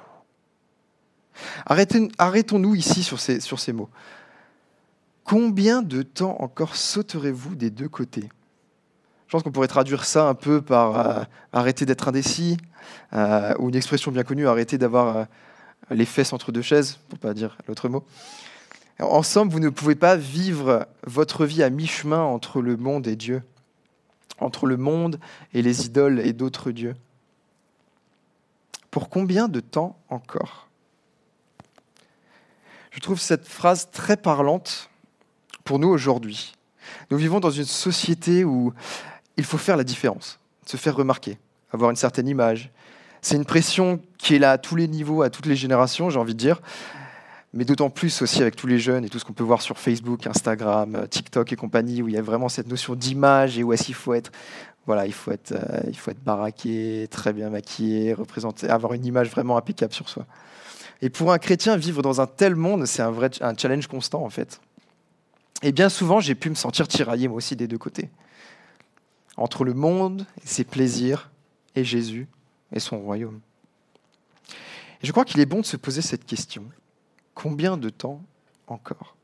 Arrêtons-nous 1.65 2.75
ici 2.75 3.03
sur 3.03 3.19
ces 3.19 3.73
mots. 3.73 3.89
Combien 5.25 5.81
de 5.81 6.03
temps 6.03 6.37
encore 6.39 6.75
sauterez-vous 6.75 7.55
des 7.55 7.69
deux 7.69 7.89
côtés? 7.89 8.29
Je 9.27 9.31
pense 9.31 9.43
qu'on 9.43 9.51
pourrait 9.51 9.67
traduire 9.67 10.05
ça 10.05 10.27
un 10.27 10.35
peu 10.35 10.61
par 10.61 10.99
euh, 10.99 11.23
arrêter 11.51 11.85
d'être 11.85 12.07
indécis, 12.07 12.57
euh, 13.13 13.53
ou 13.59 13.69
une 13.69 13.75
expression 13.75 14.11
bien 14.11 14.23
connue, 14.23 14.47
arrêter 14.47 14.77
d'avoir 14.77 15.17
euh, 15.17 15.25
les 15.89 16.05
fesses 16.05 16.33
entre 16.33 16.51
deux 16.51 16.61
chaises, 16.61 16.99
pour 17.09 17.19
pas 17.19 17.33
dire 17.33 17.57
l'autre 17.67 17.89
mot. 17.89 18.05
En 18.99 19.23
somme, 19.23 19.49
vous 19.49 19.59
ne 19.59 19.69
pouvez 19.69 19.95
pas 19.95 20.15
vivre 20.15 20.87
votre 21.05 21.45
vie 21.45 21.63
à 21.63 21.69
mi-chemin 21.69 22.21
entre 22.21 22.61
le 22.61 22.77
monde 22.77 23.07
et 23.07 23.15
Dieu, 23.15 23.41
entre 24.39 24.67
le 24.67 24.77
monde 24.77 25.19
et 25.53 25.61
les 25.61 25.85
idoles 25.85 26.19
et 26.19 26.31
d'autres 26.31 26.71
dieux. 26.71 26.95
Pour 28.91 29.09
combien 29.09 29.49
de 29.49 29.59
temps 29.59 29.97
encore? 30.09 30.67
Je 32.91 33.01
trouve 33.01 33.19
cette 33.19 33.45
phrase 33.45 33.89
très 33.91 34.15
parlante 34.15 34.89
pour 35.65 35.79
nous 35.79 35.89
aujourd'hui. 35.89 36.53
Nous 37.11 37.17
vivons 37.17 37.41
dans 37.41 37.51
une 37.51 37.65
société 37.65 38.45
où 38.45 38.73
il 39.37 39.43
faut 39.43 39.57
faire 39.57 39.77
la 39.77 39.83
différence, 39.83 40.39
se 40.65 40.77
faire 40.77 40.95
remarquer, 40.95 41.37
avoir 41.71 41.89
une 41.89 41.95
certaine 41.95 42.27
image. 42.27 42.71
C'est 43.21 43.35
une 43.35 43.45
pression 43.45 43.99
qui 44.17 44.35
est 44.35 44.39
là 44.39 44.51
à 44.51 44.57
tous 44.57 44.75
les 44.75 44.87
niveaux, 44.87 45.21
à 45.21 45.29
toutes 45.29 45.45
les 45.45 45.55
générations, 45.55 46.09
j'ai 46.09 46.19
envie 46.19 46.33
de 46.33 46.39
dire, 46.39 46.61
mais 47.53 47.65
d'autant 47.65 47.89
plus 47.89 48.21
aussi 48.21 48.41
avec 48.41 48.55
tous 48.55 48.67
les 48.67 48.79
jeunes 48.79 49.05
et 49.05 49.09
tout 49.09 49.17
ce 49.17 49.25
qu'on 49.25 49.33
peut 49.33 49.43
voir 49.43 49.61
sur 49.61 49.79
Facebook, 49.79 50.27
Instagram, 50.27 50.95
euh, 50.95 51.07
TikTok 51.07 51.51
et 51.53 51.55
compagnie, 51.55 52.01
où 52.01 52.07
il 52.07 52.13
y 52.13 52.17
a 52.17 52.21
vraiment 52.21 52.49
cette 52.49 52.67
notion 52.67 52.95
d'image 52.95 53.57
et 53.57 53.63
où 53.63 53.73
est-ce 53.73 53.85
qu'il 53.85 53.95
faut 53.95 54.13
être. 54.13 54.31
Voilà, 54.85 55.07
il 55.07 55.13
faut 55.13 55.31
être, 55.31 55.53
euh, 55.53 55.79
il 55.87 55.97
faut 55.97 56.11
être 56.11 56.23
baraqué, 56.23 57.07
très 57.09 57.33
bien 57.33 57.49
maquillé, 57.49 58.13
représenter, 58.13 58.69
avoir 58.69 58.93
une 58.93 59.05
image 59.05 59.29
vraiment 59.29 59.57
impeccable 59.57 59.93
sur 59.93 60.09
soi. 60.09 60.25
Et 61.01 61.09
pour 61.09 61.31
un 61.31 61.37
chrétien, 61.39 61.77
vivre 61.77 62.01
dans 62.01 62.21
un 62.21 62.27
tel 62.27 62.55
monde, 62.55 62.85
c'est 62.85 63.01
un 63.01 63.11
vrai 63.11 63.31
un 63.41 63.55
challenge 63.57 63.87
constant 63.87 64.23
en 64.23 64.29
fait. 64.29 64.59
Et 65.63 65.71
bien 65.71 65.89
souvent, 65.89 66.19
j'ai 66.19 66.35
pu 66.35 66.49
me 66.49 66.55
sentir 66.55 66.87
tiraillé 66.87 67.27
moi 67.27 67.37
aussi 67.37 67.55
des 67.55 67.67
deux 67.67 67.77
côtés. 67.77 68.09
Entre 69.37 69.63
le 69.63 69.73
monde 69.73 70.25
et 70.43 70.47
ses 70.47 70.63
plaisirs 70.63 71.31
et 71.75 71.83
Jésus 71.83 72.27
et 72.71 72.79
son 72.79 72.99
royaume. 72.99 73.39
Je 75.03 75.11
crois 75.11 75.25
qu'il 75.25 75.39
est 75.39 75.45
bon 75.45 75.61
de 75.61 75.65
se 75.65 75.77
poser 75.77 76.01
cette 76.01 76.25
question. 76.25 76.63
Combien 77.33 77.77
de 77.77 77.89
temps 77.89 78.21
encore? 78.67 79.15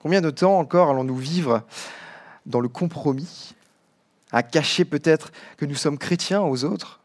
Combien 0.00 0.20
de 0.20 0.30
temps 0.30 0.58
encore 0.58 0.90
allons-nous 0.90 1.16
vivre 1.16 1.62
dans 2.44 2.60
le 2.60 2.68
compromis, 2.68 3.54
à 4.30 4.42
cacher 4.42 4.84
peut-être 4.84 5.32
que 5.56 5.64
nous 5.64 5.74
sommes 5.74 5.98
chrétiens 5.98 6.42
aux 6.42 6.64
autres? 6.64 7.00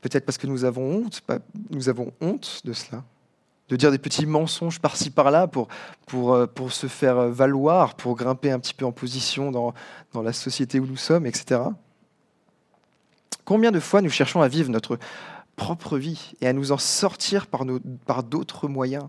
Peut-être 0.00 0.26
parce 0.26 0.38
que 0.38 0.46
nous 0.46 0.64
avons 0.64 1.02
honte 2.20 2.60
de 2.64 2.72
cela, 2.72 3.04
de 3.74 3.76
dire 3.76 3.90
des 3.90 3.98
petits 3.98 4.24
mensonges 4.24 4.78
par-ci 4.78 5.10
par-là 5.10 5.48
pour, 5.48 5.68
euh, 6.32 6.46
se 6.68 6.86
faire 6.86 7.28
valoir, 7.28 7.96
pour 7.96 8.14
grimper 8.14 8.52
un 8.52 8.60
petit 8.60 8.72
peu 8.72 8.84
en 8.84 8.92
position 8.92 9.50
dans, 9.50 9.74
dans 10.12 10.22
la 10.22 10.32
société 10.32 10.78
où 10.78 10.86
nous 10.86 10.96
sommes, 10.96 11.26
etc. 11.26 11.60
Combien 13.44 13.72
de 13.72 13.80
fois 13.80 14.00
nous 14.00 14.10
cherchons 14.10 14.42
à 14.42 14.48
vivre 14.48 14.70
notre 14.70 14.96
propre 15.56 15.98
vie 15.98 16.34
et 16.40 16.46
à 16.46 16.52
nous 16.52 16.70
en 16.70 16.78
sortir 16.78 17.48
par, 17.48 17.64
par 18.06 18.22
d'autres 18.22 18.68
moyens? 18.68 19.08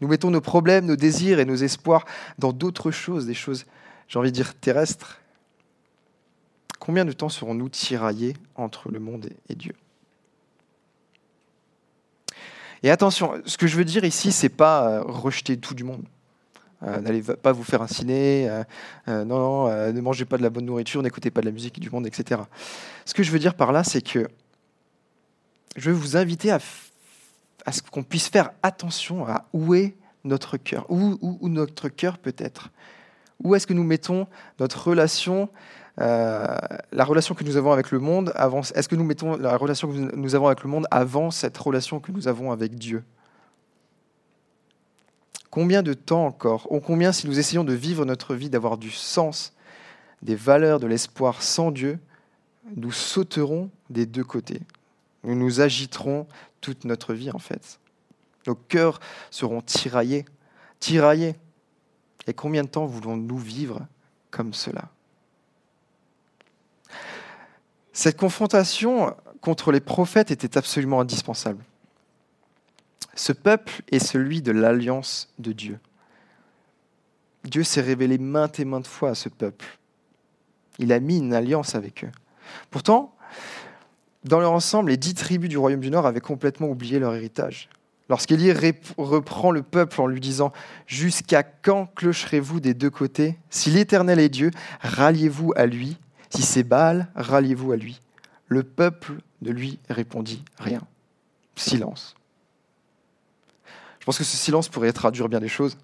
Nous 0.00 0.08
mettons 0.08 0.32
nos 0.32 0.40
problèmes, 0.40 0.86
nos 0.86 0.96
désirs 0.96 1.38
et 1.38 1.44
nos 1.44 1.54
espoirs 1.54 2.04
dans 2.38 2.52
d'autres 2.52 2.90
choses, 2.90 3.26
des 3.26 3.34
choses, 3.34 3.64
j'ai 4.08 4.18
envie 4.18 4.32
de 4.32 4.36
dire, 4.36 4.54
terrestres. 4.58 5.20
Combien 6.80 7.04
de 7.04 7.12
temps 7.12 7.28
serons-nous 7.28 7.68
tiraillés 7.68 8.34
entre 8.56 8.90
le 8.90 8.98
monde 8.98 9.30
et 9.48 9.54
Dieu? 9.54 9.74
Et 12.82 12.90
attention, 12.90 13.40
ce 13.46 13.56
que 13.56 13.66
je 13.66 13.76
veux 13.76 13.84
dire 13.84 14.04
ici, 14.04 14.32
c'est 14.32 14.48
pas 14.48 14.88
euh, 14.88 15.02
rejeter 15.02 15.56
tout 15.56 15.74
du 15.74 15.84
monde. 15.84 16.04
Euh, 16.82 17.00
n'allez 17.00 17.22
pas 17.22 17.52
vous 17.52 17.62
faire 17.62 17.80
un 17.80 17.86
ciné, 17.86 18.48
euh, 19.06 19.24
non, 19.24 19.68
ne 19.68 20.00
mangez 20.00 20.24
pas 20.24 20.36
de 20.36 20.42
la 20.42 20.50
bonne 20.50 20.64
nourriture, 20.64 21.00
n'écoutez 21.00 21.30
pas 21.30 21.40
de 21.40 21.46
la 21.46 21.52
musique 21.52 21.78
du 21.78 21.88
monde, 21.90 22.08
etc. 22.08 22.40
Ce 23.04 23.14
que 23.14 23.22
je 23.22 23.30
veux 23.30 23.38
dire 23.38 23.54
par 23.54 23.70
là, 23.70 23.84
c'est 23.84 24.02
que 24.02 24.26
je 25.76 25.90
veux 25.90 25.96
vous 25.96 26.16
inviter 26.16 26.50
à, 26.50 26.58
à 27.66 27.72
ce 27.72 27.82
qu'on 27.82 28.02
puisse 28.02 28.28
faire 28.28 28.50
attention 28.64 29.26
à 29.28 29.46
où 29.52 29.74
est 29.74 29.94
notre 30.24 30.56
cœur, 30.56 30.86
où, 30.88 31.18
où, 31.20 31.48
notre 31.48 31.88
cœur 31.88 32.18
peut 32.18 32.34
être. 32.36 32.70
Où 33.42 33.54
est-ce 33.54 33.66
que 33.66 33.74
nous 33.74 33.84
mettons 33.84 34.26
notre 34.58 34.88
relation, 34.88 35.48
euh, 36.00 36.56
la 36.92 37.04
relation 37.04 37.34
que 37.34 37.44
nous 37.44 37.56
avons 37.56 37.72
avec 37.72 37.90
le 37.90 37.98
monde 37.98 38.32
avant, 38.34 38.62
Est-ce 38.62 38.88
que 38.88 38.96
nous 38.96 39.04
mettons 39.04 39.36
la 39.36 39.56
relation 39.56 39.88
que 39.88 40.16
nous 40.16 40.34
avons 40.34 40.46
avec 40.46 40.62
le 40.62 40.70
monde 40.70 40.86
avant 40.90 41.30
cette 41.30 41.56
relation 41.58 42.00
que 42.00 42.12
nous 42.12 42.28
avons 42.28 42.50
avec 42.50 42.74
Dieu? 42.74 43.04
Combien 45.50 45.82
de 45.82 45.92
temps 45.92 46.24
encore 46.24 46.66
Ou 46.72 46.80
combien 46.80 47.12
si 47.12 47.26
nous 47.26 47.38
essayons 47.38 47.64
de 47.64 47.74
vivre 47.74 48.06
notre 48.06 48.34
vie, 48.34 48.48
d'avoir 48.48 48.78
du 48.78 48.90
sens, 48.90 49.52
des 50.22 50.34
valeurs, 50.34 50.80
de 50.80 50.86
l'espoir 50.86 51.42
sans 51.42 51.70
Dieu, 51.70 51.98
nous 52.76 52.92
sauterons 52.92 53.70
des 53.90 54.06
deux 54.06 54.24
côtés. 54.24 54.62
Nous 55.24 55.34
nous 55.34 55.60
agiterons 55.60 56.26
toute 56.62 56.84
notre 56.84 57.12
vie, 57.12 57.30
en 57.30 57.38
fait. 57.38 57.78
Nos 58.46 58.54
cœurs 58.54 58.98
seront 59.30 59.60
tiraillés, 59.60 60.24
tiraillés. 60.80 61.34
Et 62.26 62.32
combien 62.32 62.62
de 62.62 62.68
temps 62.68 62.86
voulons-nous 62.86 63.38
vivre 63.38 63.86
comme 64.30 64.54
cela? 64.54 64.88
Cette 67.92 68.16
confrontation 68.16 69.14
contre 69.40 69.72
les 69.72 69.80
prophètes 69.80 70.30
était 70.30 70.56
absolument 70.56 71.00
indispensable. 71.00 71.62
Ce 73.14 73.32
peuple 73.32 73.82
est 73.90 73.98
celui 73.98 74.40
de 74.40 74.52
l'alliance 74.52 75.28
de 75.38 75.52
Dieu. 75.52 75.78
Dieu 77.44 77.64
s'est 77.64 77.80
révélé 77.80 78.18
maintes 78.18 78.60
et 78.60 78.64
maintes 78.64 78.86
fois 78.86 79.10
à 79.10 79.14
ce 79.14 79.28
peuple. 79.28 79.78
Il 80.78 80.92
a 80.92 81.00
mis 81.00 81.18
une 81.18 81.34
alliance 81.34 81.74
avec 81.74 82.04
eux. 82.04 82.10
Pourtant, 82.70 83.14
dans 84.24 84.40
leur 84.40 84.52
ensemble, 84.52 84.90
les 84.90 84.96
dix 84.96 85.14
tribus 85.14 85.50
du 85.50 85.58
royaume 85.58 85.80
du 85.80 85.90
Nord 85.90 86.06
avaient 86.06 86.20
complètement 86.20 86.68
oublié 86.68 86.98
leur 86.98 87.14
héritage. 87.14 87.68
Lorsqu'Élie 88.08 88.52
reprend 88.96 89.50
le 89.50 89.62
peuple 89.62 90.00
en 90.00 90.06
lui 90.06 90.20
disant 90.20 90.52
Jusqu'à 90.86 91.42
quand 91.42 91.86
clocherez-vous 91.94 92.60
des 92.60 92.74
deux 92.74 92.90
côtés? 92.90 93.38
Si 93.50 93.70
l'Éternel 93.70 94.18
est 94.18 94.28
Dieu, 94.28 94.50
ralliez-vous 94.80 95.52
à 95.56 95.66
lui. 95.66 95.98
Si 96.34 96.40
c'est 96.40 96.62
Baal, 96.62 97.08
ralliez-vous 97.14 97.72
à 97.72 97.76
lui. 97.76 98.00
Le 98.46 98.62
peuple 98.62 99.18
ne 99.42 99.50
lui 99.50 99.78
répondit 99.90 100.42
rien. 100.58 100.80
Silence. 101.56 102.14
Je 104.00 104.06
pense 104.06 104.16
que 104.16 104.24
ce 104.24 104.36
silence 104.36 104.68
pourrait 104.68 104.94
traduire 104.94 105.28
bien 105.28 105.40
des 105.40 105.48
choses. 105.48 105.76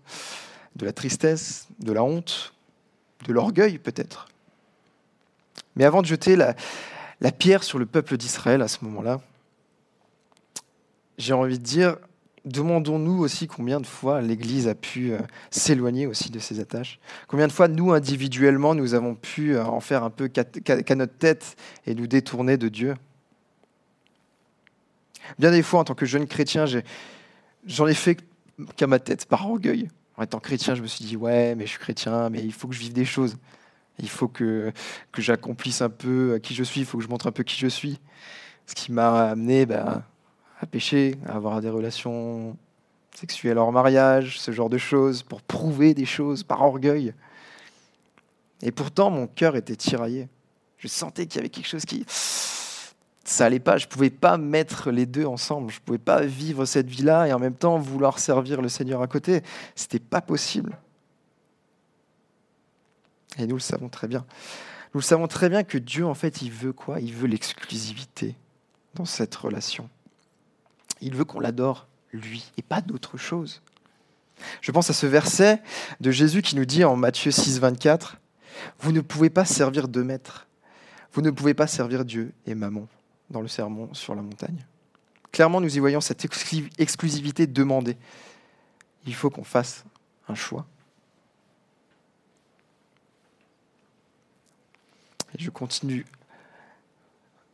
De 0.74 0.86
la 0.86 0.92
tristesse, 0.92 1.68
de 1.80 1.92
la 1.92 2.02
honte, 2.02 2.54
de 3.26 3.32
l'orgueil 3.34 3.78
peut-être. 3.78 4.28
Mais 5.76 5.84
avant 5.84 6.00
de 6.00 6.06
jeter 6.06 6.34
la, 6.34 6.54
la 7.20 7.30
pierre 7.30 7.62
sur 7.62 7.78
le 7.78 7.84
peuple 7.84 8.16
d'Israël 8.16 8.62
à 8.62 8.68
ce 8.68 8.84
moment-là, 8.86 9.20
j'ai 11.18 11.34
envie 11.34 11.58
de 11.58 11.64
dire, 11.64 11.98
demandons-nous 12.48 13.18
aussi 13.18 13.46
combien 13.46 13.80
de 13.80 13.86
fois 13.86 14.20
l'Église 14.20 14.68
a 14.68 14.74
pu 14.74 15.12
euh, 15.12 15.18
s'éloigner 15.50 16.06
aussi 16.06 16.30
de 16.30 16.38
ses 16.38 16.60
attaches. 16.60 16.98
Combien 17.28 17.46
de 17.46 17.52
fois, 17.52 17.68
nous, 17.68 17.92
individuellement, 17.92 18.74
nous 18.74 18.94
avons 18.94 19.14
pu 19.14 19.54
euh, 19.54 19.64
en 19.64 19.80
faire 19.80 20.02
un 20.02 20.10
peu 20.10 20.28
qu'à 20.28 20.94
notre 20.94 21.16
tête 21.16 21.56
et 21.86 21.94
nous 21.94 22.06
détourner 22.06 22.56
de 22.56 22.68
Dieu? 22.68 22.96
Bien 25.38 25.50
des 25.50 25.62
fois, 25.62 25.80
en 25.80 25.84
tant 25.84 25.94
que 25.94 26.06
jeune 26.06 26.26
chrétien, 26.26 26.64
j'en 27.66 27.86
ai, 27.86 27.94
fait 27.94 28.18
qu'à 28.76 28.86
ma 28.86 28.98
tête, 28.98 29.26
par 29.26 29.48
orgueil. 29.48 29.88
En 30.16 30.22
étant 30.22 30.40
chrétien, 30.40 30.74
je 30.74 30.82
me 30.82 30.86
suis 30.86 31.04
dit, 31.04 31.16
ouais, 31.16 31.54
mais 31.54 31.64
je 31.64 31.70
suis 31.70 31.78
chrétien, 31.78 32.30
mais 32.30 32.42
il 32.42 32.52
faut 32.52 32.66
que 32.66 32.74
je 32.74 32.80
vive 32.80 32.92
des 32.92 33.04
choses. 33.04 33.36
Il 34.00 34.08
faut 34.08 34.28
que, 34.28 34.72
que 35.12 35.22
j'accomplisse 35.22 35.82
un 35.82 35.90
peu 35.90 36.40
qui 36.42 36.54
je 36.54 36.64
suis, 36.64 36.80
il 36.80 36.86
faut 36.86 36.98
que 36.98 37.04
je 37.04 37.08
montre 37.08 37.26
un 37.26 37.32
peu 37.32 37.42
qui 37.42 37.56
je 37.56 37.68
suis. 37.68 38.00
Ce 38.66 38.74
qui 38.74 38.92
m'a 38.92 39.30
amené 39.30 39.66
ben, 39.66 40.02
à 40.60 40.66
pécher, 40.66 41.16
à 41.26 41.36
avoir 41.36 41.60
des 41.60 41.70
relations 41.70 42.56
sexuelles 43.14 43.58
hors 43.58 43.72
mariage, 43.72 44.40
ce 44.40 44.50
genre 44.50 44.68
de 44.68 44.78
choses, 44.78 45.22
pour 45.22 45.42
prouver 45.42 45.94
des 45.94 46.04
choses 46.04 46.42
par 46.42 46.62
orgueil. 46.62 47.14
Et 48.62 48.72
pourtant, 48.72 49.10
mon 49.10 49.26
cœur 49.26 49.56
était 49.56 49.76
tiraillé. 49.76 50.28
Je 50.78 50.88
sentais 50.88 51.26
qu'il 51.26 51.36
y 51.36 51.40
avait 51.40 51.48
quelque 51.48 51.68
chose 51.68 51.84
qui... 51.84 52.04
Ça 52.08 53.44
allait 53.44 53.60
pas, 53.60 53.76
je 53.76 53.84
ne 53.84 53.90
pouvais 53.90 54.10
pas 54.10 54.38
mettre 54.38 54.90
les 54.90 55.04
deux 55.04 55.26
ensemble, 55.26 55.70
je 55.70 55.80
ne 55.80 55.84
pouvais 55.84 55.98
pas 55.98 56.22
vivre 56.22 56.64
cette 56.64 56.88
vie-là 56.88 57.28
et 57.28 57.32
en 57.34 57.38
même 57.38 57.54
temps 57.54 57.76
vouloir 57.76 58.18
servir 58.18 58.62
le 58.62 58.70
Seigneur 58.70 59.02
à 59.02 59.06
côté. 59.06 59.42
C'était 59.74 59.98
pas 59.98 60.22
possible. 60.22 60.78
Et 63.38 63.46
nous 63.46 63.56
le 63.56 63.60
savons 63.60 63.90
très 63.90 64.08
bien. 64.08 64.24
Nous 64.94 65.00
le 65.00 65.04
savons 65.04 65.28
très 65.28 65.50
bien 65.50 65.62
que 65.62 65.76
Dieu, 65.76 66.06
en 66.06 66.14
fait, 66.14 66.40
il 66.40 66.50
veut 66.50 66.72
quoi? 66.72 67.00
Il 67.00 67.12
veut 67.12 67.28
l'exclusivité 67.28 68.34
dans 68.94 69.04
cette 69.04 69.34
relation. 69.34 69.90
Il 71.00 71.14
veut 71.14 71.24
qu'on 71.24 71.40
l'adore, 71.40 71.86
lui, 72.12 72.50
et 72.56 72.62
pas 72.62 72.80
d'autre 72.80 73.16
chose. 73.16 73.62
Je 74.60 74.70
pense 74.70 74.90
à 74.90 74.92
ce 74.92 75.06
verset 75.06 75.62
de 76.00 76.10
Jésus 76.10 76.42
qui 76.42 76.56
nous 76.56 76.64
dit 76.64 76.84
en 76.84 76.96
Matthieu 76.96 77.30
6, 77.30 77.58
24, 77.58 78.16
Vous 78.80 78.92
ne 78.92 79.00
pouvez 79.00 79.30
pas 79.30 79.44
servir 79.44 79.88
deux 79.88 80.04
maîtres. 80.04 80.46
Vous 81.12 81.22
ne 81.22 81.30
pouvez 81.30 81.54
pas 81.54 81.66
servir 81.66 82.04
Dieu 82.04 82.32
et 82.46 82.54
Maman 82.54 82.86
dans 83.30 83.40
le 83.40 83.48
sermon 83.48 83.92
sur 83.94 84.14
la 84.14 84.22
montagne. 84.22 84.66
Clairement, 85.32 85.60
nous 85.60 85.76
y 85.76 85.78
voyons 85.78 86.00
cette 86.00 86.24
exclusivité 86.78 87.46
demandée. 87.46 87.96
Il 89.06 89.14
faut 89.14 89.30
qu'on 89.30 89.44
fasse 89.44 89.84
un 90.28 90.34
choix. 90.34 90.66
Je 95.38 95.50
continue 95.50 96.06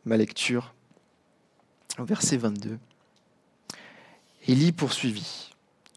ma 0.05 0.17
lecture 0.17 0.73
au 1.99 2.05
verset 2.05 2.37
22. 2.37 2.79
Élie 4.47 4.71
poursuivit. 4.71 5.51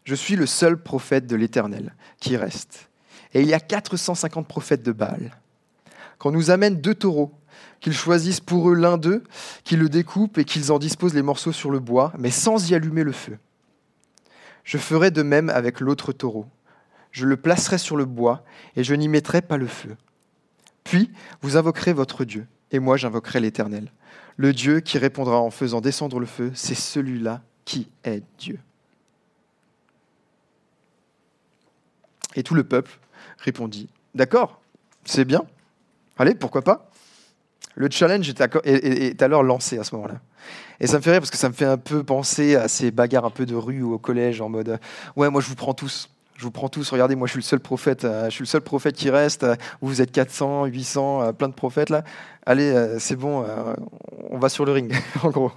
Je 0.05 0.15
suis 0.15 0.35
le 0.35 0.47
seul 0.47 0.81
prophète 0.81 1.27
de 1.27 1.35
l'Éternel 1.35 1.93
qui 2.19 2.35
reste. 2.35 2.89
Et 3.33 3.41
il 3.41 3.47
y 3.47 3.53
a 3.53 3.59
450 3.59 4.47
prophètes 4.47 4.81
de 4.81 4.91
Baal. 4.91 5.37
Qu'on 6.17 6.31
nous 6.31 6.49
amène 6.49 6.81
deux 6.81 6.95
taureaux, 6.95 7.31
qu'ils 7.79 7.93
choisissent 7.93 8.39
pour 8.39 8.71
eux 8.71 8.73
l'un 8.73 8.97
d'eux, 8.97 9.23
qu'ils 9.63 9.79
le 9.79 9.87
découpent 9.87 10.39
et 10.39 10.45
qu'ils 10.45 10.71
en 10.71 10.79
disposent 10.79 11.13
les 11.13 11.21
morceaux 11.21 11.51
sur 11.51 11.69
le 11.69 11.79
bois, 11.79 12.11
mais 12.17 12.31
sans 12.31 12.71
y 12.71 12.75
allumer 12.75 13.03
le 13.03 13.11
feu. 13.11 13.37
Je 14.63 14.77
ferai 14.77 15.11
de 15.11 15.21
même 15.21 15.49
avec 15.49 15.79
l'autre 15.79 16.11
taureau. 16.11 16.47
Je 17.11 17.25
le 17.25 17.37
placerai 17.37 17.77
sur 17.77 17.97
le 17.97 18.05
bois 18.05 18.43
et 18.75 18.83
je 18.83 18.95
n'y 18.95 19.07
mettrai 19.07 19.41
pas 19.41 19.57
le 19.57 19.67
feu. 19.67 19.95
Puis 20.83 21.11
vous 21.41 21.55
invoquerez 21.55 21.93
votre 21.93 22.25
Dieu, 22.25 22.47
et 22.71 22.79
moi 22.79 22.97
j'invoquerai 22.97 23.39
l'Éternel. 23.39 23.91
Le 24.37 24.53
Dieu 24.53 24.79
qui 24.79 24.97
répondra 24.97 25.39
en 25.39 25.51
faisant 25.51 25.81
descendre 25.81 26.19
le 26.19 26.25
feu, 26.25 26.51
c'est 26.55 26.75
celui-là 26.75 27.41
qui 27.69 27.87
est 28.03 28.23
Dieu. 28.39 28.57
Et 32.35 32.41
tout 32.41 32.55
le 32.55 32.63
peuple 32.63 32.97
répondit, 33.37 33.89
D'accord, 34.15 34.59
c'est 35.05 35.23
bien. 35.23 35.43
Allez, 36.17 36.33
pourquoi 36.33 36.63
pas? 36.63 36.89
Le 37.75 37.87
challenge 37.91 38.27
est 38.63 39.21
alors 39.21 39.43
lancé 39.43 39.77
à 39.77 39.83
ce 39.83 39.93
moment-là. 39.93 40.15
Et 40.79 40.87
ça 40.87 40.97
me 40.97 41.03
fait 41.03 41.11
rire 41.11 41.19
parce 41.19 41.29
que 41.29 41.37
ça 41.37 41.47
me 41.47 41.53
fait 41.53 41.65
un 41.65 41.77
peu 41.77 42.03
penser 42.03 42.55
à 42.55 42.67
ces 42.67 42.89
bagarres 42.89 43.25
un 43.25 43.29
peu 43.29 43.45
de 43.45 43.53
rue 43.53 43.83
ou 43.83 43.93
au 43.93 43.99
collège 43.99 44.41
en 44.41 44.49
mode 44.49 44.79
Ouais, 45.15 45.29
moi 45.29 45.39
je 45.39 45.47
vous 45.47 45.55
prends 45.55 45.75
tous 45.75 46.09
Je 46.37 46.43
vous 46.43 46.51
prends 46.51 46.69
tous, 46.69 46.89
regardez, 46.89 47.15
moi 47.15 47.27
je 47.27 47.33
suis 47.33 47.39
le 47.39 47.43
seul 47.43 47.59
prophète, 47.59 48.03
euh, 48.03 48.25
je 48.25 48.31
suis 48.31 48.41
le 48.41 48.47
seul 48.47 48.61
prophète 48.61 48.95
qui 48.95 49.11
reste, 49.11 49.43
euh, 49.43 49.55
vous 49.81 50.01
êtes 50.01 50.11
400, 50.11 50.65
800, 50.65 51.21
euh, 51.21 51.31
plein 51.33 51.49
de 51.49 51.53
prophètes 51.53 51.91
là. 51.91 52.03
Allez, 52.47 52.97
c'est 52.97 53.15
bon, 53.15 53.45
on 54.31 54.39
va 54.39 54.49
sur 54.49 54.65
le 54.65 54.71
ring, 54.71 54.91
en 55.23 55.29
gros. 55.29 55.51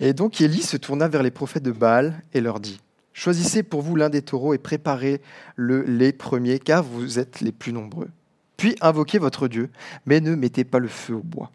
Et 0.00 0.14
donc 0.14 0.40
Élie 0.40 0.62
se 0.62 0.78
tourna 0.78 1.08
vers 1.08 1.22
les 1.22 1.30
prophètes 1.30 1.62
de 1.62 1.72
Baal 1.72 2.22
et 2.32 2.40
leur 2.40 2.58
dit 2.58 2.80
Choisissez 3.12 3.62
pour 3.62 3.82
vous 3.82 3.96
l'un 3.96 4.08
des 4.08 4.22
taureaux 4.22 4.54
et 4.54 4.58
préparez-le 4.58 5.82
les 5.82 6.12
premiers, 6.12 6.58
car 6.58 6.82
vous 6.82 7.18
êtes 7.18 7.42
les 7.42 7.52
plus 7.52 7.72
nombreux. 7.72 8.08
Puis 8.56 8.76
invoquez 8.80 9.18
votre 9.18 9.46
Dieu, 9.46 9.68
mais 10.06 10.20
ne 10.20 10.34
mettez 10.34 10.64
pas 10.64 10.78
le 10.78 10.88
feu 10.88 11.14
au 11.14 11.22
bois. 11.22 11.50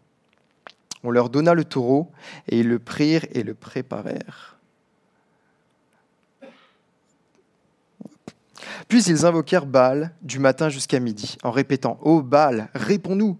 On 1.02 1.10
leur 1.10 1.28
donna 1.28 1.54
le 1.54 1.64
taureau, 1.64 2.12
et 2.48 2.60
ils 2.60 2.68
le 2.68 2.78
prirent 2.78 3.26
et 3.32 3.42
le 3.42 3.54
préparèrent. 3.54 4.56
Puis 8.86 9.02
ils 9.04 9.24
invoquèrent 9.24 9.66
Baal 9.66 10.12
du 10.22 10.38
matin 10.38 10.68
jusqu'à 10.68 11.00
midi, 11.00 11.36
en 11.42 11.50
répétant 11.50 11.98
Ô 12.02 12.22
Baal, 12.22 12.68
réponds-nous 12.74 13.36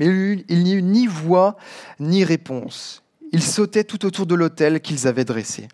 Mais 0.00 0.06
il 0.48 0.64
n'y 0.64 0.74
eut 0.74 0.82
ni 0.82 1.06
voix 1.06 1.56
ni 2.00 2.24
réponse. 2.24 3.03
Ils 3.34 3.42
sautaient 3.42 3.82
tout 3.82 4.06
autour 4.06 4.26
de 4.26 4.36
l'autel 4.36 4.80
qu'ils 4.80 5.08
avaient 5.08 5.24
dressé. 5.24 5.66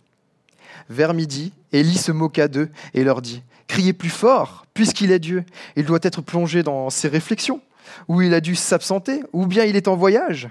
Vers 0.89 1.13
midi, 1.13 1.53
Élie 1.73 1.99
se 1.99 2.11
moqua 2.11 2.49
d'eux 2.49 2.71
et 2.95 3.05
leur 3.05 3.21
dit 3.21 3.43
Criez 3.69 3.93
plus 3.93 4.09
fort, 4.09 4.65
puisqu'il 4.73 5.13
est 5.13 5.19
Dieu. 5.19 5.45
Il 5.77 5.85
doit 5.85 5.99
être 6.01 6.23
plongé 6.23 6.63
dans 6.63 6.89
ses 6.89 7.09
réflexions, 7.09 7.61
ou 8.09 8.23
il 8.23 8.33
a 8.33 8.41
dû 8.41 8.57
s'absenter, 8.57 9.23
ou 9.35 9.47
bien 9.47 9.65
il 9.65 9.77
est 9.77 9.89
en 9.89 9.95
voyage, 9.95 10.49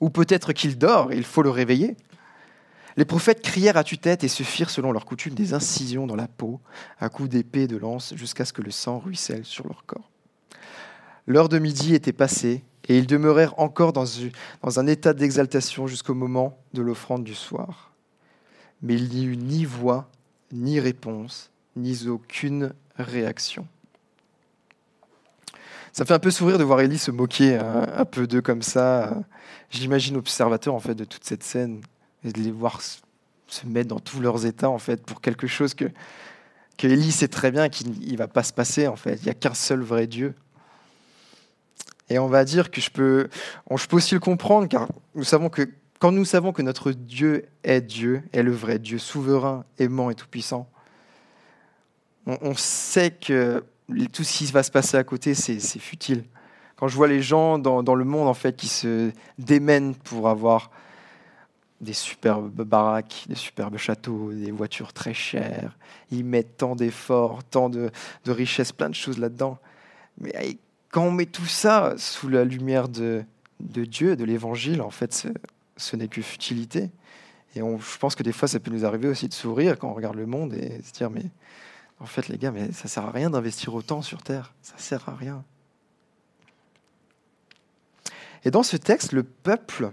ou 0.00 0.10
peut-être 0.10 0.52
qu'il 0.52 0.78
dort 0.78 1.12
il 1.12 1.22
faut 1.22 1.42
le 1.42 1.50
réveiller. 1.50 1.96
Les 2.96 3.04
prophètes 3.04 3.40
crièrent 3.40 3.76
à 3.76 3.84
tue-tête 3.84 4.24
et 4.24 4.28
se 4.28 4.42
firent, 4.42 4.68
selon 4.68 4.90
leur 4.90 5.04
coutume, 5.04 5.34
des 5.34 5.54
incisions 5.54 6.08
dans 6.08 6.16
la 6.16 6.26
peau, 6.26 6.60
à 6.98 7.08
coups 7.08 7.28
d'épée 7.28 7.62
et 7.62 7.68
de 7.68 7.76
lance, 7.76 8.14
jusqu'à 8.16 8.44
ce 8.44 8.52
que 8.52 8.62
le 8.62 8.72
sang 8.72 8.98
ruisselle 8.98 9.44
sur 9.44 9.68
leur 9.68 9.86
corps. 9.86 10.10
L'heure 11.28 11.48
de 11.48 11.60
midi 11.60 11.94
était 11.94 12.12
passée, 12.12 12.64
et 12.88 12.98
ils 12.98 13.06
demeurèrent 13.06 13.58
encore 13.58 13.92
dans, 13.92 14.06
un 14.76 14.86
état 14.86 15.12
d'exaltation 15.12 15.86
jusqu'au 15.86 16.14
moment 16.14 16.58
de 16.74 16.82
l'offrande 16.82 17.24
du 17.24 17.34
soir. 17.34 17.92
Mais 18.82 18.94
il 18.94 19.08
n'y 19.10 19.24
eut 19.24 19.36
ni 19.36 19.64
voix, 19.64 20.08
ni 20.50 20.80
réponse, 20.80 21.50
ni 21.76 22.08
aucune 22.08 22.72
réaction. 22.96 23.66
Ça 25.92 26.04
fait 26.04 26.14
un 26.14 26.18
peu 26.18 26.30
sourire 26.30 26.58
de 26.58 26.64
voir 26.64 26.80
Élie 26.80 26.98
se 26.98 27.10
moquer 27.10 27.56
un, 27.56 28.04
peu 28.04 28.26
d'eux 28.26 28.40
comme 28.40 28.62
ça. 28.62 29.22
J'imagine 29.70 30.16
observateur 30.16 30.74
en 30.74 30.80
fait 30.80 30.94
de 30.94 31.04
toute 31.04 31.24
cette 31.24 31.42
scène 31.42 31.82
et 32.24 32.32
de 32.32 32.40
les 32.40 32.50
voir 32.50 32.80
se 32.80 33.66
mettre 33.66 33.88
dans 33.88 34.00
tous 34.00 34.20
leurs 34.20 34.46
états 34.46 34.70
en 34.70 34.78
fait 34.78 35.04
pour 35.04 35.20
quelque 35.20 35.46
chose 35.46 35.74
que 35.74 35.90
que 36.76 36.86
Élie 36.86 37.12
sait 37.12 37.28
très 37.28 37.50
bien 37.50 37.68
qu'il 37.68 37.90
ne 37.90 38.16
va 38.16 38.28
pas 38.28 38.42
se 38.42 38.52
passer 38.52 38.88
en 38.88 38.96
fait. 38.96 39.16
Il 39.22 39.24
n'y 39.24 39.30
a 39.30 39.34
qu'un 39.34 39.54
seul 39.54 39.82
vrai 39.82 40.06
Dieu. 40.06 40.34
Et 42.12 42.18
on 42.18 42.26
va 42.26 42.44
dire 42.44 42.70
que 42.70 42.82
je 42.82 42.90
peux, 42.90 43.28
aussi 43.70 44.12
le 44.12 44.20
comprendre, 44.20 44.68
car 44.68 44.86
nous 45.14 45.24
savons 45.24 45.48
que 45.48 45.66
quand 45.98 46.12
nous 46.12 46.26
savons 46.26 46.52
que 46.52 46.60
notre 46.60 46.92
Dieu 46.92 47.46
est 47.64 47.80
Dieu, 47.80 48.22
est 48.32 48.42
le 48.42 48.52
vrai 48.52 48.78
Dieu, 48.78 48.98
souverain, 48.98 49.64
aimant 49.78 50.10
et 50.10 50.14
tout-puissant, 50.14 50.68
on, 52.26 52.54
sait 52.54 53.12
que 53.12 53.64
tout 54.12 54.24
ce 54.24 54.38
qui 54.38 54.44
va 54.52 54.62
se 54.62 54.70
passer 54.70 54.98
à 54.98 55.04
côté, 55.04 55.32
c'est 55.32 55.58
futile. 55.78 56.24
Quand 56.76 56.86
je 56.86 56.96
vois 56.96 57.08
les 57.08 57.22
gens 57.22 57.58
dans, 57.58 57.82
dans, 57.82 57.94
le 57.94 58.04
monde 58.04 58.28
en 58.28 58.34
fait 58.34 58.56
qui 58.56 58.68
se 58.68 59.10
démènent 59.38 59.94
pour 59.94 60.28
avoir 60.28 60.70
des 61.80 61.94
superbes 61.94 62.62
baraques, 62.62 63.24
des 63.28 63.36
superbes 63.36 63.78
châteaux, 63.78 64.32
des 64.32 64.50
voitures 64.50 64.92
très 64.92 65.14
chères, 65.14 65.78
ils 66.10 66.24
mettent 66.24 66.58
tant 66.58 66.76
d'efforts, 66.76 67.42
tant 67.44 67.70
de, 67.70 67.90
de 68.26 68.32
richesses, 68.32 68.72
plein 68.72 68.90
de 68.90 68.94
choses 68.94 69.18
là-dedans. 69.18 69.58
Mais 70.20 70.58
quand 70.92 71.04
on 71.04 71.10
met 71.10 71.26
tout 71.26 71.46
ça 71.46 71.94
sous 71.96 72.28
la 72.28 72.44
lumière 72.44 72.88
de, 72.88 73.24
Dieu, 73.58 74.14
de 74.14 74.24
l'Évangile, 74.24 74.82
en 74.82 74.90
fait, 74.90 75.26
ce, 75.76 75.96
n'est 75.96 76.06
que 76.06 76.20
futilité. 76.20 76.90
Et 77.56 77.62
on, 77.62 77.78
je 77.78 77.98
pense 77.98 78.14
que 78.14 78.22
des 78.22 78.30
fois, 78.30 78.46
ça 78.46 78.60
peut 78.60 78.70
nous 78.70 78.84
arriver 78.84 79.08
aussi 79.08 79.26
de 79.26 79.32
sourire 79.32 79.78
quand 79.78 79.88
on 79.88 79.94
regarde 79.94 80.16
le 80.16 80.26
monde 80.26 80.52
et 80.52 80.80
se 80.82 80.92
dire, 80.92 81.10
mais 81.10 81.24
en 81.98 82.04
fait, 82.04 82.28
les 82.28 82.36
gars, 82.36 82.50
mais 82.50 82.72
ça 82.72 82.88
sert 82.88 83.06
à 83.06 83.10
rien 83.10 83.30
d'investir 83.30 83.74
autant 83.74 84.02
sur 84.02 84.22
Terre. 84.22 84.52
Ça 84.60 84.74
sert 84.76 85.08
à 85.08 85.16
rien. 85.16 85.42
Et 88.44 88.50
dans 88.50 88.62
ce 88.62 88.76
texte, 88.76 89.12
le 89.12 89.22
peuple, 89.22 89.92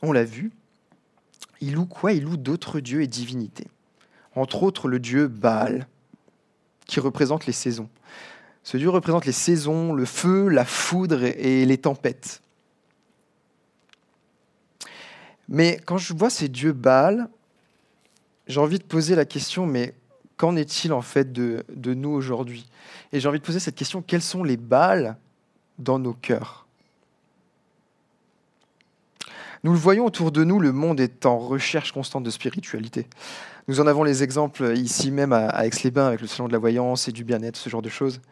on 0.00 0.12
l'a 0.12 0.24
vu, 0.24 0.52
il 1.60 1.74
loue 1.74 1.86
quoi? 1.86 2.12
Il 2.12 2.22
loue 2.22 2.36
d'autres 2.36 2.78
dieux 2.78 3.02
et 3.02 3.08
divinités. 3.08 3.66
Entre 4.36 4.62
autres, 4.62 4.86
le 4.86 5.00
dieu 5.00 5.26
Baal, 5.26 5.88
qui 6.86 7.00
représente 7.00 7.46
les 7.46 7.52
saisons. 7.52 7.88
Ce 8.64 8.78
dieu 8.78 8.88
représente 8.88 9.26
les 9.26 9.32
saisons, 9.32 9.92
le 9.92 10.06
feu, 10.06 10.48
la 10.48 10.64
foudre 10.64 11.22
et 11.22 11.66
les 11.66 11.78
tempêtes. 11.78 12.40
Mais 15.50 15.78
quand 15.84 15.98
je 15.98 16.14
vois 16.14 16.30
ces 16.30 16.48
dieux 16.48 16.72
Baal, 16.72 17.28
j'ai 18.46 18.60
envie 18.60 18.78
de 18.78 18.84
poser 18.84 19.14
la 19.14 19.26
question, 19.26 19.66
mais 19.66 19.94
qu'en 20.38 20.56
est-il 20.56 20.94
en 20.94 21.02
fait 21.02 21.30
de, 21.30 21.62
de 21.68 21.92
nous 21.92 22.08
aujourd'hui? 22.08 22.66
Et 23.12 23.20
j'ai 23.20 23.28
envie 23.28 23.38
de 23.38 23.44
poser 23.44 23.60
cette 23.60 23.76
question, 23.76 24.00
quels 24.00 24.22
sont 24.22 24.42
les 24.42 24.56
Baals 24.56 25.18
dans 25.78 25.98
nos 25.98 26.14
cœurs? 26.14 26.66
Nous 29.62 29.72
le 29.72 29.78
voyons 29.78 30.06
autour 30.06 30.32
de 30.32 30.42
nous, 30.42 30.58
le 30.58 30.72
monde 30.72 31.00
est 31.00 31.26
en 31.26 31.38
recherche 31.38 31.92
constante 31.92 32.24
de 32.24 32.30
spiritualité. 32.30 33.06
Nous 33.68 33.80
en 33.80 33.86
avons 33.86 34.04
les 34.04 34.22
exemples 34.22 34.76
ici 34.76 35.10
même 35.10 35.34
à 35.34 35.66
Aix-les-Bains 35.66 36.06
avec 36.06 36.22
le 36.22 36.26
salon 36.26 36.48
de 36.48 36.52
la 36.52 36.58
voyance 36.58 37.08
et 37.08 37.12
du 37.12 37.24
bien-être, 37.24 37.56
ce 37.56 37.68
genre 37.68 37.82
de 37.82 37.90
choses 37.90 38.22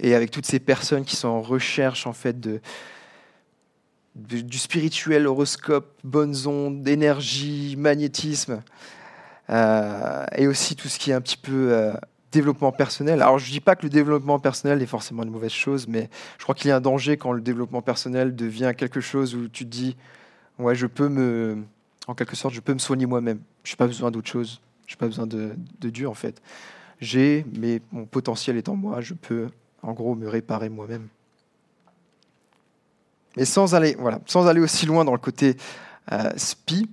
et 0.00 0.14
avec 0.14 0.30
toutes 0.30 0.46
ces 0.46 0.58
personnes 0.58 1.04
qui 1.04 1.16
sont 1.16 1.28
en 1.28 1.42
recherche 1.42 2.06
en 2.06 2.12
fait 2.12 2.40
de, 2.40 2.60
du 4.14 4.58
spirituel, 4.58 5.26
horoscope, 5.26 5.98
bonnes 6.04 6.46
ondes, 6.46 6.86
énergie, 6.86 7.74
magnétisme, 7.76 8.62
euh, 9.50 10.24
et 10.36 10.46
aussi 10.46 10.76
tout 10.76 10.88
ce 10.88 10.98
qui 10.98 11.10
est 11.10 11.14
un 11.14 11.20
petit 11.20 11.36
peu 11.36 11.72
euh, 11.72 11.92
développement 12.32 12.72
personnel. 12.72 13.22
Alors 13.22 13.38
je 13.38 13.50
dis 13.50 13.60
pas 13.60 13.76
que 13.76 13.82
le 13.82 13.90
développement 13.90 14.38
personnel 14.38 14.82
est 14.82 14.86
forcément 14.86 15.22
une 15.22 15.30
mauvaise 15.30 15.52
chose, 15.52 15.86
mais 15.88 16.08
je 16.38 16.42
crois 16.42 16.54
qu'il 16.54 16.68
y 16.68 16.70
a 16.72 16.76
un 16.76 16.80
danger 16.80 17.16
quand 17.16 17.32
le 17.32 17.40
développement 17.40 17.82
personnel 17.82 18.34
devient 18.34 18.72
quelque 18.76 19.00
chose 19.00 19.34
où 19.34 19.48
tu 19.48 19.64
te 19.64 19.70
dis, 19.70 19.96
ouais, 20.58 20.74
je 20.74 20.86
peux 20.86 21.08
me, 21.08 21.58
en 22.06 22.14
quelque 22.14 22.36
sorte, 22.36 22.54
je 22.54 22.60
peux 22.60 22.74
me 22.74 22.78
soigner 22.78 23.06
moi-même. 23.06 23.40
Je 23.62 23.72
n'ai 23.72 23.76
pas 23.76 23.86
besoin 23.86 24.10
d'autre 24.10 24.28
chose. 24.28 24.60
Je 24.86 24.94
n'ai 24.94 24.98
pas 24.98 25.06
besoin 25.06 25.26
de, 25.26 25.54
de 25.80 25.90
Dieu 25.90 26.08
en 26.08 26.14
fait. 26.14 26.40
J'ai, 27.00 27.44
mais 27.58 27.80
mon 27.90 28.04
potentiel 28.04 28.56
est 28.56 28.68
en 28.68 28.76
moi, 28.76 29.00
je 29.00 29.14
peux 29.14 29.48
en 29.84 29.92
gros, 29.92 30.14
me 30.14 30.28
réparer 30.28 30.68
moi-même. 30.68 31.08
Mais 33.36 33.44
sans 33.44 33.74
aller, 33.74 33.96
voilà, 33.98 34.20
sans 34.26 34.46
aller 34.46 34.60
aussi 34.60 34.86
loin 34.86 35.04
dans 35.04 35.12
le 35.12 35.18
côté 35.18 35.56
euh, 36.12 36.30
spi, 36.36 36.88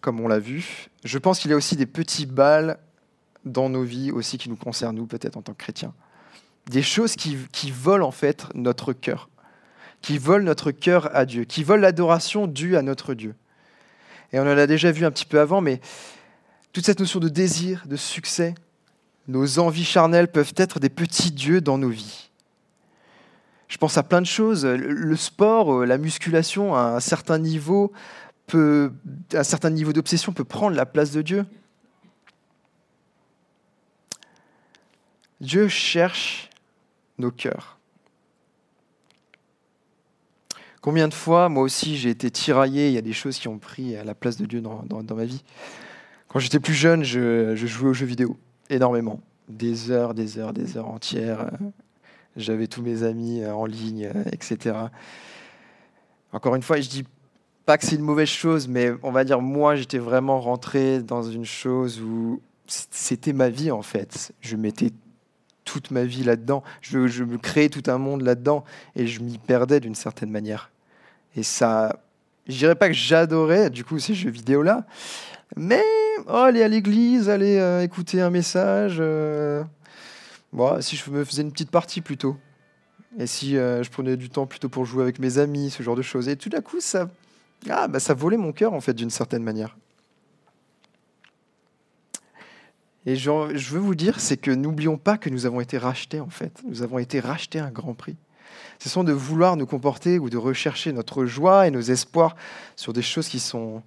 comme 0.00 0.20
on 0.20 0.28
l'a 0.28 0.38
vu, 0.38 0.88
je 1.02 1.18
pense 1.18 1.38
qu'il 1.38 1.50
y 1.50 1.54
a 1.54 1.56
aussi 1.56 1.76
des 1.76 1.86
petits 1.86 2.26
balles 2.26 2.78
dans 3.44 3.68
nos 3.68 3.82
vies 3.82 4.10
aussi 4.10 4.38
qui 4.38 4.48
nous 4.48 4.56
concernent, 4.56 4.96
nous, 4.96 5.06
peut-être 5.06 5.36
en 5.36 5.42
tant 5.42 5.52
que 5.52 5.62
chrétiens. 5.62 5.94
Des 6.66 6.82
choses 6.82 7.16
qui, 7.16 7.36
qui 7.52 7.70
volent 7.70 8.06
en 8.06 8.10
fait 8.10 8.46
notre 8.54 8.92
cœur, 8.92 9.28
qui 10.00 10.18
volent 10.18 10.44
notre 10.44 10.70
cœur 10.70 11.14
à 11.14 11.24
Dieu, 11.24 11.44
qui 11.44 11.64
volent 11.64 11.82
l'adoration 11.82 12.46
due 12.46 12.76
à 12.76 12.82
notre 12.82 13.14
Dieu. 13.14 13.34
Et 14.32 14.38
on 14.38 14.42
en 14.42 14.58
a 14.58 14.66
déjà 14.66 14.92
vu 14.92 15.04
un 15.04 15.10
petit 15.10 15.26
peu 15.26 15.40
avant, 15.40 15.60
mais 15.60 15.80
toute 16.72 16.86
cette 16.86 17.00
notion 17.00 17.20
de 17.20 17.28
désir, 17.28 17.84
de 17.86 17.96
succès, 17.96 18.54
nos 19.28 19.58
envies 19.58 19.84
charnelles 19.84 20.30
peuvent 20.30 20.54
être 20.56 20.80
des 20.80 20.90
petits 20.90 21.30
dieux 21.30 21.60
dans 21.60 21.78
nos 21.78 21.88
vies. 21.88 22.30
Je 23.68 23.78
pense 23.78 23.96
à 23.96 24.02
plein 24.02 24.20
de 24.20 24.26
choses. 24.26 24.64
Le 24.66 25.16
sport, 25.16 25.72
euh, 25.72 25.84
la 25.86 25.98
musculation, 25.98 26.74
à 26.74 26.80
un 26.80 27.00
certain 27.00 27.38
niveau, 27.38 27.92
peut, 28.46 28.92
un 29.32 29.42
certain 29.42 29.70
niveau 29.70 29.92
d'obsession 29.92 30.32
peut 30.32 30.44
prendre 30.44 30.76
la 30.76 30.86
place 30.86 31.10
de 31.10 31.22
Dieu. 31.22 31.46
Dieu 35.40 35.68
cherche 35.68 36.50
nos 37.18 37.30
cœurs. 37.30 37.78
Combien 40.80 41.08
de 41.08 41.14
fois, 41.14 41.48
moi 41.48 41.62
aussi, 41.62 41.96
j'ai 41.96 42.10
été 42.10 42.30
tiraillé, 42.30 42.88
il 42.88 42.94
y 42.94 42.98
a 42.98 43.02
des 43.02 43.14
choses 43.14 43.38
qui 43.38 43.48
ont 43.48 43.58
pris 43.58 43.94
la 44.04 44.14
place 44.14 44.36
de 44.36 44.44
Dieu 44.44 44.60
dans, 44.60 45.14
ma 45.16 45.24
vie. 45.24 45.42
Quand 46.28 46.38
j'étais 46.38 46.60
plus 46.60 46.74
jeune, 46.74 47.02
je 47.02 47.54
jouais 47.56 47.88
aux 47.88 47.94
jeux 47.94 48.06
vidéo 48.06 48.38
énormément. 48.70 49.20
Des 49.48 49.90
heures, 49.90 50.14
des 50.14 50.38
heures, 50.38 50.52
des 50.52 50.76
heures 50.76 50.88
entières. 50.88 51.50
J'avais 52.36 52.66
tous 52.66 52.82
mes 52.82 53.02
amis 53.02 53.42
euh, 53.42 53.54
en 53.54 53.66
ligne, 53.66 54.10
euh, 54.14 54.24
etc. 54.32 54.76
Encore 56.32 56.54
une 56.56 56.62
fois, 56.62 56.80
je 56.80 56.88
dis 56.88 57.04
pas 57.64 57.78
que 57.78 57.86
c'est 57.86 57.96
une 57.96 58.02
mauvaise 58.02 58.28
chose, 58.28 58.66
mais 58.68 58.90
on 59.02 59.12
va 59.12 59.24
dire, 59.24 59.40
moi, 59.40 59.76
j'étais 59.76 59.98
vraiment 59.98 60.40
rentré 60.40 61.00
dans 61.00 61.22
une 61.22 61.44
chose 61.44 62.00
où 62.00 62.40
c'était 62.66 63.32
ma 63.32 63.48
vie, 63.48 63.70
en 63.70 63.82
fait. 63.82 64.32
Je 64.40 64.56
mettais 64.56 64.90
toute 65.64 65.90
ma 65.90 66.04
vie 66.04 66.24
là-dedans. 66.24 66.62
Je, 66.80 67.24
me 67.24 67.38
créais 67.38 67.68
tout 67.68 67.88
un 67.90 67.98
monde 67.98 68.22
là-dedans 68.22 68.64
et 68.96 69.06
je 69.06 69.20
m'y 69.22 69.38
perdais 69.38 69.80
d'une 69.80 69.94
certaine 69.94 70.30
manière. 70.30 70.70
Et 71.36 71.42
ça, 71.42 72.00
Je 72.46 72.58
dirais 72.58 72.74
pas 72.74 72.88
que 72.88 72.94
j'adorais, 72.94 73.70
du 73.70 73.84
coup, 73.84 73.98
ces 73.98 74.14
jeux 74.14 74.30
vidéo-là, 74.30 74.86
mais 75.56 75.82
aller 76.28 76.62
à 76.62 76.68
l'église, 76.68 77.28
aller 77.28 77.58
euh, 77.58 77.82
écouter 77.82 78.20
un 78.20 78.30
message, 78.30 78.96
euh, 79.00 79.64
si 80.80 80.96
je 80.96 81.10
me 81.10 81.24
faisais 81.24 81.42
une 81.42 81.52
petite 81.52 81.70
partie 81.70 82.00
plutôt. 82.00 82.36
Et 83.18 83.26
si 83.26 83.56
euh, 83.56 83.82
je 83.82 83.90
prenais 83.90 84.16
du 84.16 84.28
temps 84.28 84.46
plutôt 84.46 84.68
pour 84.68 84.84
jouer 84.84 85.02
avec 85.02 85.18
mes 85.18 85.38
amis, 85.38 85.70
ce 85.70 85.82
genre 85.82 85.96
de 85.96 86.02
choses. 86.02 86.28
Et 86.28 86.36
tout 86.36 86.48
d'un 86.48 86.60
coup, 86.60 86.80
ça, 86.80 87.08
ah, 87.70 87.86
bah, 87.86 88.00
ça 88.00 88.14
volait 88.14 88.36
mon 88.36 88.52
cœur, 88.52 88.72
en 88.72 88.80
fait, 88.80 88.94
d'une 88.94 89.10
certaine 89.10 89.42
manière. 89.42 89.76
Et 93.06 93.16
je, 93.16 93.30
je 93.54 93.70
veux 93.70 93.80
vous 93.80 93.94
dire, 93.94 94.18
c'est 94.18 94.36
que 94.36 94.50
n'oublions 94.50 94.96
pas 94.96 95.18
que 95.18 95.28
nous 95.28 95.46
avons 95.46 95.60
été 95.60 95.78
rachetés, 95.78 96.20
en 96.20 96.30
fait. 96.30 96.60
Nous 96.66 96.82
avons 96.82 96.98
été 96.98 97.20
rachetés 97.20 97.60
à 97.60 97.66
un 97.66 97.70
grand 97.70 97.94
prix. 97.94 98.16
Ce 98.78 98.88
sont 98.88 99.04
de 99.04 99.12
vouloir 99.12 99.56
nous 99.56 99.66
comporter 99.66 100.18
ou 100.18 100.30
de 100.30 100.36
rechercher 100.36 100.92
notre 100.92 101.24
joie 101.24 101.66
et 101.66 101.70
nos 101.70 101.80
espoirs 101.80 102.34
sur 102.76 102.92
des 102.92 103.02
choses 103.02 103.28
qui 103.28 103.38
sont 103.38 103.82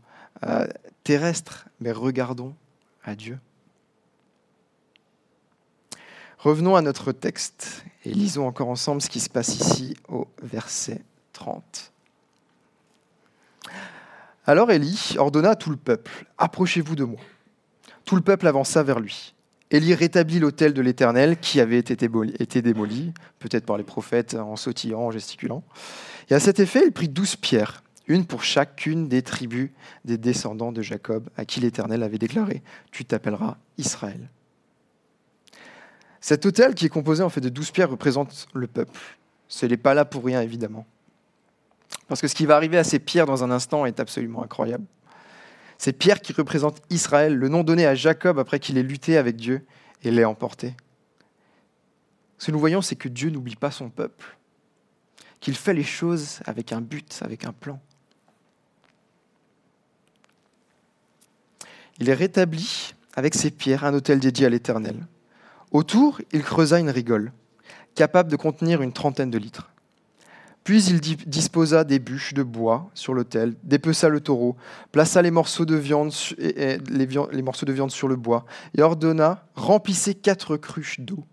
euh, 0.45 0.67
terrestres, 1.04 1.67
mais 1.80 1.91
regardons 1.91 2.54
à 3.04 3.15
Dieu. 3.15 3.39
Revenons 6.39 6.76
à 6.76 6.82
notre 6.82 7.12
texte 7.12 7.84
et 8.06 8.13
lisons 8.13 8.47
encore 8.47 8.69
ensemble 8.69 9.02
ce 9.02 9.10
qui 9.10 9.19
se 9.19 9.30
passe 9.30 9.56
ici 9.56 9.97
au 10.08 10.28
verset 10.43 11.02
30. 11.34 11.91
Alors 14.45 14.71
Élie 14.71 15.15
ordonna 15.17 15.52
à 15.52 15.56
tout 15.56 15.71
le 15.71 15.78
peuple, 15.78 16.26
Approchez-vous 16.38 16.95
de 16.95 17.04
moi. 17.04 17.19
Tout 18.06 18.15
le 18.15 18.21
peuple 18.21 18.47
avança 18.47 18.84
vers 18.84 19.00
lui. 19.00 19.34
Élie 19.71 19.93
rétablit 19.93 20.39
l'autel 20.39 20.73
de 20.73 20.82
l'Éternel 20.82 21.38
qui 21.38 21.60
avait 21.60 21.80
été 21.80 22.62
démoli, 22.62 23.13
peut-être 23.39 23.65
par 23.65 23.78
les 23.78 23.84
prophètes 23.84 24.36
en 24.36 24.56
sautillant, 24.56 25.02
en 25.02 25.12
gesticulant. 25.12 25.63
Et 26.30 26.36
à 26.36 26.39
cet 26.39 26.60
effet, 26.60 26.84
il 26.86 26.93
prit 26.93 27.10
douze 27.10 27.36
pierres, 27.36 27.84
une 28.08 28.26
pour 28.26 28.43
chacune 28.43 29.08
des 29.08 29.22
tribus 29.22 29.70
des 30.06 30.17
descendants 30.17 30.72
de 30.72 30.82
Jacob, 30.82 31.30
à 31.38 31.46
qui 31.46 31.60
l'Éternel 31.60 32.04
avait 32.04 32.17
déclaré 32.17 32.63
Tu 32.91 33.06
t'appelleras 33.06 33.58
Israël. 33.78 34.30
Cet 36.22 36.46
autel, 36.46 36.74
qui 36.74 36.86
est 36.86 36.89
composé 36.89 37.24
en 37.24 37.30
fait 37.30 37.41
de 37.41 37.50
douze 37.50 37.72
pierres, 37.72 37.89
représente 37.89 38.48
le 38.54 38.67
peuple. 38.67 39.00
Ce 39.48 39.65
n'est 39.65 39.78
pas 39.78 39.93
là 39.93 40.06
pour 40.06 40.26
rien, 40.26 40.41
évidemment. 40.41 40.86
Parce 42.08 42.22
que 42.22 42.28
ce 42.28 42.36
qui 42.36 42.46
va 42.46 42.56
arriver 42.56 42.78
à 42.78 42.84
ces 42.84 43.00
pierres 43.00 43.26
dans 43.26 43.43
un 43.43 43.52
instant 43.52 43.86
est 43.86 44.00
absolument 44.00 44.43
incroyable. 44.43 44.86
C'est 45.78 45.93
Pierre 45.93 46.22
qui 46.22 46.34
représente 46.34 46.82
Israël, 46.89 47.36
le 47.36 47.50
nom 47.50 47.63
donné 47.63 47.86
à 47.86 47.93
Jacob 47.93 48.39
après 48.39 48.60
qu'il 48.60 48.78
ait 48.78 48.84
lutté 48.84 49.17
avec 49.17 49.36
Dieu 49.36 49.65
et 50.04 50.12
l'ait 50.12 50.26
emporté. 50.26 50.76
Ce 52.38 52.48
que 52.48 52.52
nous 52.52 52.60
voyons, 52.60 52.82
c'est 52.82 52.96
que 52.96 53.10
Dieu 53.10 53.30
n'oublie 53.30 53.56
pas 53.56 53.72
son 53.72 53.89
peuple, 53.89 54.38
qu'il 55.39 55.56
fait 55.56 55.74
les 55.74 55.84
choses 55.84 56.39
avec 56.46 56.72
un 56.72 56.82
but, 56.82 57.20
avec 57.22 57.46
un 57.46 57.54
plan. 57.54 57.80
Il 61.99 62.10
est 62.10 62.13
rétabli 62.13 62.93
avec 63.15 63.33
ses 63.33 63.51
pierres 63.51 63.86
un 63.86 63.93
autel 63.93 64.19
dédié 64.19 64.45
à 64.45 64.49
l'Éternel. 64.49 65.07
Autour, 65.71 66.21
il 66.31 66.43
creusa 66.43 66.79
une 66.79 66.89
rigole, 66.89 67.31
capable 67.95 68.31
de 68.31 68.36
contenir 68.36 68.81
une 68.81 68.93
trentaine 68.93 69.31
de 69.31 69.38
litres. 69.38 69.69
Puis 70.63 70.83
il 70.83 70.99
disposa 70.99 71.86
des 71.86 71.97
bûches 71.97 72.33
de 72.33 72.43
bois 72.43 72.89
sur 72.93 73.13
l'autel, 73.13 73.55
dépeça 73.63 74.10
le 74.10 74.19
taureau, 74.19 74.57
plaça 74.91 75.21
les 75.21 75.31
morceaux 75.31 75.65
de 75.65 75.75
viande, 75.75 76.12
les, 76.38 77.41
morceaux 77.41 77.65
de 77.65 77.71
viande 77.71 77.91
sur 77.91 78.10
le 78.10 78.17
bois, 78.17 78.45
et 78.77 78.81
ordonna 78.81 79.45
remplissez 79.55 80.13
quatre 80.13 80.57
cruches 80.57 80.99
d'eau 80.99 81.23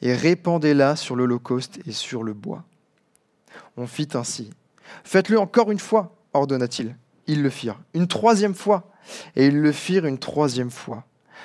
et 0.00 0.14
répandez-la 0.14 0.94
sur 0.96 1.16
l'holocauste 1.16 1.80
et 1.86 1.92
sur 1.92 2.22
le 2.22 2.34
bois. 2.34 2.64
On 3.76 3.88
fit 3.88 4.08
ainsi. 4.14 4.50
Faites-le 5.02 5.40
encore 5.40 5.72
une 5.72 5.80
fois, 5.80 6.16
ordonna-t-il. 6.32 6.96
Ils 7.26 7.42
le 7.42 7.50
firent. 7.50 7.80
Une 7.94 8.06
troisième 8.06 8.54
fois, 8.54 8.93
et 9.36 9.46
ils 9.46 9.60
le 9.60 9.72
firent 9.72 10.06
une 10.06 10.18
troisième 10.18 10.70
fois. 10.70 11.04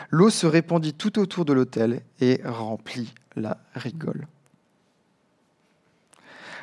L'eau 0.09 0.29
se 0.29 0.47
répandit 0.47 0.93
tout 0.93 1.19
autour 1.19 1.45
de 1.45 1.53
l'autel 1.53 2.01
et 2.21 2.41
remplit 2.45 3.13
la 3.35 3.57
rigole. 3.75 4.27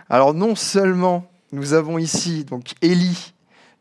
Alors 0.08 0.34
non 0.34 0.54
seulement 0.54 1.30
nous 1.52 1.72
avons 1.72 1.98
ici 1.98 2.44
donc 2.44 2.74
Élie 2.82 3.34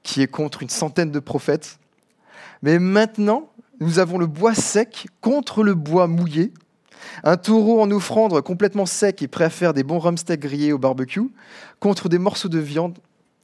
qui 0.03 0.21
est 0.21 0.27
contre 0.27 0.61
une 0.61 0.69
centaine 0.69 1.11
de 1.11 1.19
prophètes, 1.19 1.79
mais 2.61 2.79
maintenant 2.79 3.49
nous 3.79 3.99
avons 3.99 4.17
le 4.17 4.27
bois 4.27 4.55
sec 4.55 5.07
contre 5.21 5.63
le 5.63 5.73
bois 5.73 6.07
mouillé, 6.07 6.53
un 7.23 7.37
taureau 7.37 7.81
en 7.81 7.91
offrande 7.91 8.39
complètement 8.41 8.85
sec 8.85 9.21
et 9.21 9.27
prêt 9.27 9.45
à 9.45 9.49
faire 9.49 9.73
des 9.73 9.83
bons 9.83 9.99
rumsteaks 9.99 10.39
grillés 10.39 10.73
au 10.73 10.77
barbecue, 10.77 11.29
contre 11.79 12.09
des 12.09 12.17
morceaux 12.17 12.49
de 12.49 12.59
viande 12.59 12.97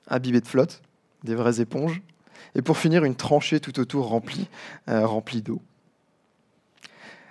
imbibés 0.07 0.41
de 0.41 0.47
flotte, 0.47 0.81
des 1.23 1.35
vraies 1.35 1.61
éponges, 1.61 2.01
et 2.55 2.61
pour 2.61 2.77
finir 2.77 3.03
une 3.03 3.15
tranchée 3.15 3.59
tout 3.59 3.79
autour 3.79 4.07
remplie, 4.07 4.47
euh, 4.89 5.05
remplie 5.05 5.41
d'eau. 5.41 5.61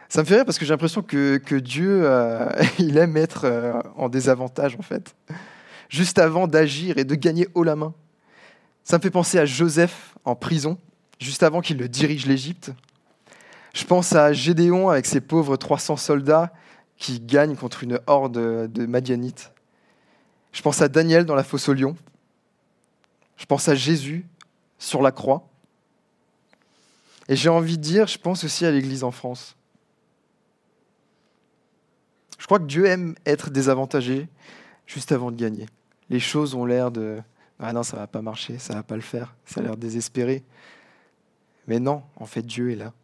Ça 0.09 0.23
me 0.23 0.27
fait 0.27 0.37
rire 0.37 0.44
parce 0.44 0.59
que 0.59 0.64
j'ai 0.64 0.73
l'impression 0.73 1.03
que, 1.03 1.59
Dieu, 1.59 2.03
euh, 2.05 2.51
il 2.79 2.96
aime 2.99 3.16
être 3.16 3.44
euh, 3.44 3.81
en 3.96 4.09
désavantage, 4.09 4.77
en 4.77 4.83
fait, 4.83 5.14
juste 5.88 6.18
avant 6.18 6.46
d'agir 6.46 6.99
et 6.99 7.05
de 7.05 7.14
gagner 7.14 7.49
haut 7.55 7.62
la 7.62 7.77
main. 7.77 7.94
Ça 8.83 8.99
me 8.99 9.03
fait 9.03 9.11
penser 9.11 9.38
à 9.38 9.44
Joseph 9.44 10.16
en 10.25 10.35
prison, 10.35 10.79
juste 11.20 11.42
avant 11.42 11.61
qu'il 11.61 11.77
ne 11.77 11.87
dirige 11.87 12.27
l'Égypte. 12.27 12.73
Je 13.73 13.85
pense 13.85 14.14
à 14.14 14.33
Gédéon 14.33 14.88
avec 14.88 15.07
ses 15.07 15.20
pauvres 15.20 15.57
300 15.57 15.96
soldats 15.96 16.53
qui 16.96 17.20
gagnent 17.20 17.55
contre 17.55 17.85
une 17.85 18.01
horde 18.07 18.33
de 18.70 18.87
Madianites. 18.87 19.53
Je 20.53 20.62
pense 20.62 20.83
à 20.83 20.88
Daniel 20.88 21.25
dans 21.25 21.37
la 21.37 21.44
fosse 21.44 21.68
au 21.68 21.75
lion. 21.75 21.96
Je 23.37 23.46
pense 23.46 23.68
à 23.68 23.75
Jésus 23.75 24.27
sur 24.81 25.03
la 25.03 25.12
croix. 25.12 25.49
Et 27.29 27.37
j'ai 27.37 27.49
envie 27.49 27.79
de 27.79 27.83
dire, 27.83 28.09
je 28.09 28.19
pense 28.19 28.43
aussi 28.43 28.66
à 28.66 28.73
l'Église 28.73 29.05
en 29.05 29.12
France. 29.12 29.57
Je 32.40 32.47
crois 32.47 32.59
que 32.59 32.64
Dieu 32.64 32.87
aime 32.87 33.14
être 33.25 33.51
désavantagé 33.51 34.29
juste 34.87 35.12
avant 35.12 35.31
de 35.31 35.37
gagner. 35.37 35.66
Les 36.09 36.19
choses 36.19 36.57
ont 36.57 36.64
l'air 36.64 36.90
de 36.90 37.23
ah 37.62 37.73
non, 37.75 37.83
ça 37.83 37.99
va 37.99 38.07
pas 38.07 38.23
marcher, 38.23 38.59
ça 38.59 38.75
va 38.75 38.83
pas 38.83 38.97
le 38.97 39.03
faire, 39.03 39.35
ça 39.45 39.61
a 39.61 39.62
l'air 39.62 39.77
désespéré. 39.77 40.43
Mais 41.66 41.79
non, 41.79 42.03
en 42.16 42.25
fait, 42.25 42.43
Dieu 42.43 42.73
est 42.73 42.77
là. 42.77 42.95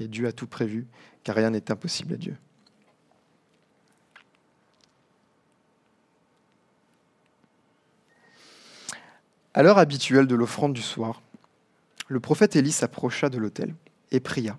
Et 0.00 0.08
Dieu 0.08 0.26
a 0.26 0.32
tout 0.32 0.48
prévu, 0.48 0.86
car 1.22 1.36
rien 1.36 1.50
n'est 1.50 1.70
impossible 1.70 2.14
à 2.14 2.16
Dieu. 2.16 2.36
À 9.56 9.62
l'heure 9.62 9.78
habituelle 9.78 10.26
de 10.26 10.34
l'offrande 10.34 10.74
du 10.74 10.82
soir, 10.82 11.22
le 12.08 12.20
prophète 12.20 12.56
Élie 12.56 12.72
s'approcha 12.72 13.30
de 13.30 13.38
l'autel 13.38 13.74
et 14.12 14.20
pria 14.20 14.58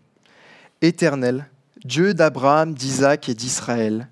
Éternel, 0.81 1.45
Dieu 1.85 2.15
d'Abraham, 2.15 2.73
d'Isaac 2.73 3.29
et 3.29 3.35
d'Israël, 3.35 4.09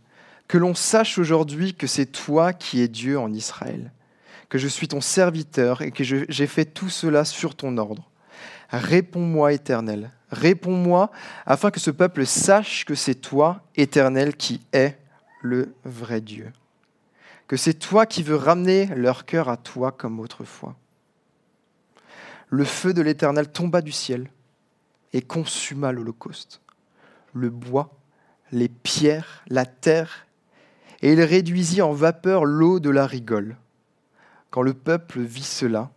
que 0.47 0.59
l'on 0.59 0.75
sache 0.75 1.17
aujourd'hui 1.17 1.73
que 1.73 1.87
c'est 1.87 2.05
toi 2.05 2.53
qui 2.53 2.81
es 2.81 2.87
Dieu 2.87 3.17
en 3.17 3.33
Israël, 3.33 3.91
que 4.47 4.59
je 4.59 4.67
suis 4.67 4.87
ton 4.87 5.01
serviteur 5.01 5.81
et 5.81 5.89
que 5.89 6.03
j'ai 6.03 6.47
fait 6.47 6.65
tout 6.65 6.89
cela 6.89 7.25
sur 7.25 7.55
ton 7.55 7.79
ordre. 7.79 8.07
Réponds-moi, 8.69 9.53
Éternel, 9.53 10.11
réponds-moi, 10.29 11.09
afin 11.47 11.71
que 11.71 11.79
ce 11.79 11.89
peuple 11.89 12.27
sache 12.27 12.85
que 12.85 12.93
c'est 12.93 13.15
toi, 13.15 13.63
Éternel, 13.75 14.35
qui 14.35 14.61
es 14.71 14.99
le 15.41 15.73
vrai 15.83 16.21
Dieu, 16.21 16.53
que 17.47 17.57
c'est 17.57 17.75
toi 17.75 18.05
qui 18.05 18.23
veux 18.23 18.35
ramener 18.35 18.87
leur 18.95 19.25
cœur 19.25 19.49
à 19.49 19.57
toi 19.57 19.91
comme 19.91 20.19
autrefois. 20.19 20.75
Le 22.49 22.63
feu 22.63 22.93
de 22.93 23.01
l'Éternel 23.01 23.51
tomba 23.51 23.81
du 23.81 23.91
ciel 23.91 24.29
et 25.13 25.21
consuma 25.21 25.91
l'Holocauste 25.91 26.61
le 27.35 27.49
bois, 27.49 27.91
les 28.51 28.69
pierres, 28.69 29.43
la 29.47 29.65
terre, 29.65 30.25
et 31.01 31.13
il 31.13 31.21
réduisit 31.21 31.81
en 31.81 31.91
vapeur 31.91 32.45
l'eau 32.45 32.79
de 32.79 32.89
la 32.89 33.05
rigole. 33.05 33.57
Quand 34.49 34.61
le 34.61 34.73
peuple 34.73 35.19
vit 35.19 35.43
cela, 35.43 35.91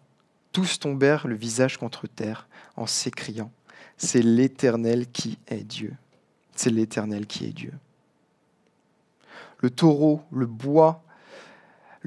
tous 0.53 0.81
tombèrent 0.81 1.29
le 1.29 1.37
visage 1.37 1.79
contre 1.79 2.09
terre 2.09 2.49
en 2.77 2.87
s'écriant, 2.87 3.53
C'est 3.97 4.23
l'Éternel 4.23 5.11
qui 5.11 5.39
est 5.47 5.65
Dieu. 5.65 5.95
C'est 6.55 6.71
l'Éternel 6.71 7.27
qui 7.27 7.47
est 7.47 7.53
Dieu. 7.53 7.73
Le 9.59 9.71
taureau, 9.71 10.23
le 10.33 10.47
bois, 10.47 11.05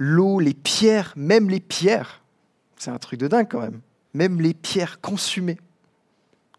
l'eau, 0.04 0.40
les 0.40 0.56
pierres, 0.56 1.14
même 1.16 1.52
les 1.52 1.60
pierres, 1.60 2.24
c'est 2.76 2.90
un 2.90 2.98
truc 2.98 3.20
de 3.20 3.28
dingue 3.28 3.48
quand 3.48 3.62
même, 3.62 3.82
même 4.16 4.42
les 4.42 4.56
pierres 4.56 5.00
consumées, 5.00 5.60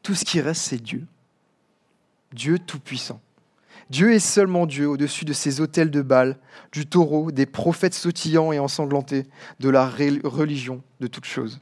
tout 0.04 0.14
ce 0.14 0.24
qui 0.24 0.40
reste, 0.40 0.62
c'est 0.62 0.80
Dieu. 0.80 1.04
Dieu 2.32 2.60
Tout-Puissant. 2.60 3.20
Dieu 3.90 4.12
est 4.12 4.20
seulement 4.20 4.64
Dieu 4.64 4.86
au-dessus 4.86 5.24
de 5.24 5.32
ces 5.32 5.60
autels 5.60 5.90
de 5.90 6.02
Baal, 6.02 6.38
du 6.70 6.86
taureau, 6.86 7.32
des 7.32 7.46
prophètes 7.46 7.94
sautillants 7.94 8.52
et 8.52 8.60
ensanglantés, 8.60 9.26
de 9.58 9.68
la 9.68 9.88
religion, 9.88 10.80
de 11.00 11.08
toutes 11.08 11.26
choses. 11.26 11.60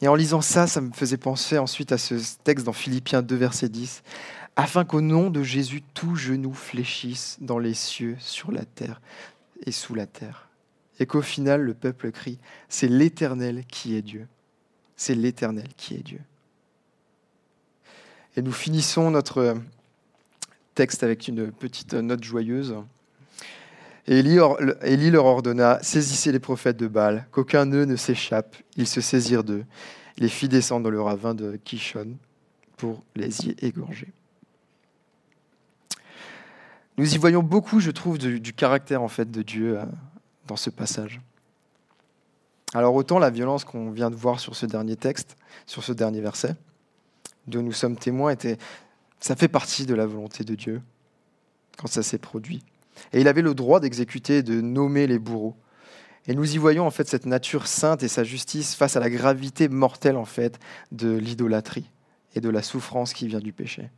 Et 0.00 0.08
en 0.08 0.16
lisant 0.16 0.40
ça, 0.40 0.66
ça 0.66 0.80
me 0.80 0.90
faisait 0.92 1.16
penser 1.16 1.56
ensuite 1.56 1.92
à 1.92 1.98
ce 1.98 2.16
texte 2.42 2.66
dans 2.66 2.72
Philippiens 2.72 3.22
2, 3.22 3.36
verset 3.36 3.68
10, 3.68 4.02
afin 4.58 4.84
qu'au 4.84 5.00
nom 5.00 5.30
de 5.30 5.44
Jésus, 5.44 5.82
tout 5.94 6.16
genou 6.16 6.52
fléchisse 6.52 7.38
dans 7.40 7.60
les 7.60 7.74
cieux, 7.74 8.16
sur 8.18 8.50
la 8.50 8.64
terre 8.64 9.00
et 9.64 9.70
sous 9.70 9.94
la 9.94 10.06
terre, 10.06 10.48
et 10.98 11.06
qu'au 11.06 11.22
final, 11.22 11.62
le 11.62 11.74
peuple 11.74 12.10
crie, 12.10 12.40
c'est 12.68 12.88
l'Éternel 12.88 13.64
qui 13.68 13.94
est 13.94 14.02
Dieu. 14.02 14.26
C'est 14.96 15.14
l'Éternel 15.14 15.68
qui 15.76 15.94
est 15.94 16.02
Dieu. 16.02 16.20
Et 18.36 18.42
nous 18.42 18.52
finissons 18.52 19.12
notre 19.12 19.56
texte 20.74 21.04
avec 21.04 21.28
une 21.28 21.52
petite 21.52 21.94
note 21.94 22.24
joyeuse. 22.24 22.74
Élie, 24.08 25.10
leur 25.10 25.24
ordonna 25.24 25.78
Saisissez 25.82 26.32
les 26.32 26.40
prophètes 26.40 26.78
de 26.78 26.88
Baal, 26.88 27.28
qu'aucun 27.30 27.64
nœud 27.64 27.84
ne 27.84 27.94
s'échappe. 27.94 28.56
Ils 28.76 28.88
se 28.88 29.00
saisirent 29.00 29.44
d'eux, 29.44 29.64
les 30.16 30.28
fit 30.28 30.48
descendre 30.48 30.82
dans 30.82 30.90
le 30.90 31.00
ravin 31.00 31.34
de 31.34 31.56
Kishon 31.62 32.16
pour 32.76 33.04
les 33.14 33.46
y 33.46 33.56
égorger. 33.60 34.12
Nous 36.98 37.14
y 37.14 37.18
voyons 37.18 37.44
beaucoup, 37.44 37.78
je 37.78 37.92
trouve, 37.92 38.18
du, 38.18 38.52
caractère 38.52 39.02
en 39.02 39.08
fait 39.08 39.30
de 39.30 39.42
Dieu 39.42 39.78
euh, 39.78 39.84
dans 40.48 40.56
ce 40.56 40.68
passage. 40.68 41.20
Alors 42.74 42.96
autant 42.96 43.20
la 43.20 43.30
violence 43.30 43.64
qu'on 43.64 43.92
vient 43.92 44.10
de 44.10 44.16
voir 44.16 44.40
sur 44.40 44.56
ce 44.56 44.66
dernier 44.66 44.96
texte, 44.96 45.36
sur 45.64 45.84
ce 45.84 45.92
dernier 45.92 46.20
verset, 46.20 46.56
dont 47.46 47.62
nous 47.62 47.72
sommes 47.72 47.96
témoins, 47.96 48.32
était, 48.32 48.58
ça 49.20 49.36
fait 49.36 49.46
partie 49.46 49.86
de 49.86 49.94
la 49.94 50.06
volonté 50.06 50.42
de 50.42 50.56
Dieu 50.56 50.82
quand 51.78 51.86
ça 51.86 52.02
s'est 52.02 52.18
produit. 52.18 52.64
Et 53.12 53.20
il 53.20 53.28
avait 53.28 53.42
le 53.42 53.54
droit 53.54 53.78
d'exécuter, 53.78 54.42
de 54.42 54.60
nommer 54.60 55.06
les 55.06 55.20
bourreaux. 55.20 55.54
Et 56.26 56.34
nous 56.34 56.52
y 56.52 56.58
voyons 56.58 56.84
en 56.84 56.90
fait 56.90 57.08
cette 57.08 57.26
nature 57.26 57.68
sainte 57.68 58.02
et 58.02 58.08
sa 58.08 58.24
justice 58.24 58.74
face 58.74 58.96
à 58.96 59.00
la 59.00 59.08
gravité 59.08 59.68
mortelle 59.68 60.16
en 60.16 60.24
fait 60.24 60.58
de 60.90 61.16
l'idolâtrie 61.16 61.88
et 62.34 62.40
de 62.40 62.50
la 62.50 62.60
souffrance 62.60 63.12
qui 63.12 63.28
vient 63.28 63.38
du 63.38 63.52
péché. 63.52 63.88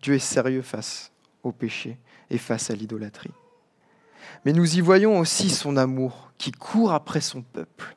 Dieu 0.00 0.14
est 0.14 0.18
sérieux 0.18 0.62
face 0.62 1.12
au 1.42 1.52
péché 1.52 1.98
face 2.38 2.70
à 2.70 2.74
l'idolâtrie. 2.74 3.32
Mais 4.44 4.52
nous 4.52 4.76
y 4.76 4.80
voyons 4.80 5.18
aussi 5.18 5.50
son 5.50 5.76
amour 5.76 6.32
qui 6.38 6.52
court 6.52 6.92
après 6.92 7.20
son 7.20 7.42
peuple 7.42 7.96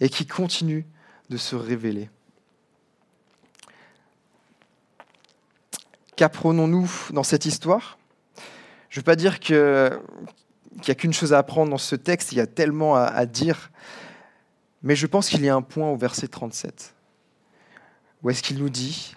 et 0.00 0.08
qui 0.08 0.26
continue 0.26 0.86
de 1.28 1.36
se 1.36 1.56
révéler. 1.56 2.10
Qu'apprenons-nous 6.16 6.90
dans 7.12 7.22
cette 7.22 7.46
histoire? 7.46 7.98
Je 8.88 8.98
ne 8.98 9.00
veux 9.00 9.04
pas 9.04 9.16
dire 9.16 9.40
qu'il 9.40 9.56
n'y 9.56 10.90
a 10.90 10.94
qu'une 10.94 11.12
chose 11.12 11.32
à 11.32 11.38
apprendre 11.38 11.70
dans 11.70 11.78
ce 11.78 11.96
texte, 11.96 12.32
il 12.32 12.38
y 12.38 12.40
a 12.40 12.46
tellement 12.46 12.96
à, 12.96 13.04
à 13.04 13.26
dire, 13.26 13.70
mais 14.82 14.96
je 14.96 15.06
pense 15.06 15.28
qu'il 15.28 15.44
y 15.44 15.48
a 15.48 15.54
un 15.54 15.62
point 15.62 15.88
au 15.88 15.96
verset 15.96 16.28
37, 16.28 16.94
où 18.22 18.30
est-ce 18.30 18.42
qu'il 18.42 18.58
nous 18.58 18.68
dit, 18.68 19.14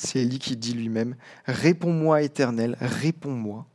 c'est 0.00 0.20
Élie 0.20 0.38
qui 0.38 0.56
dit 0.56 0.72
lui-même, 0.72 1.16
Réponds-moi 1.46 2.22
éternel, 2.22 2.76
réponds-moi, 2.80 3.66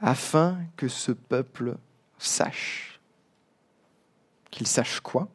afin 0.00 0.58
que 0.76 0.88
ce 0.88 1.12
peuple 1.12 1.76
sache. 2.18 3.00
Qu'il 4.50 4.66
sache 4.66 5.00
quoi? 5.00 5.28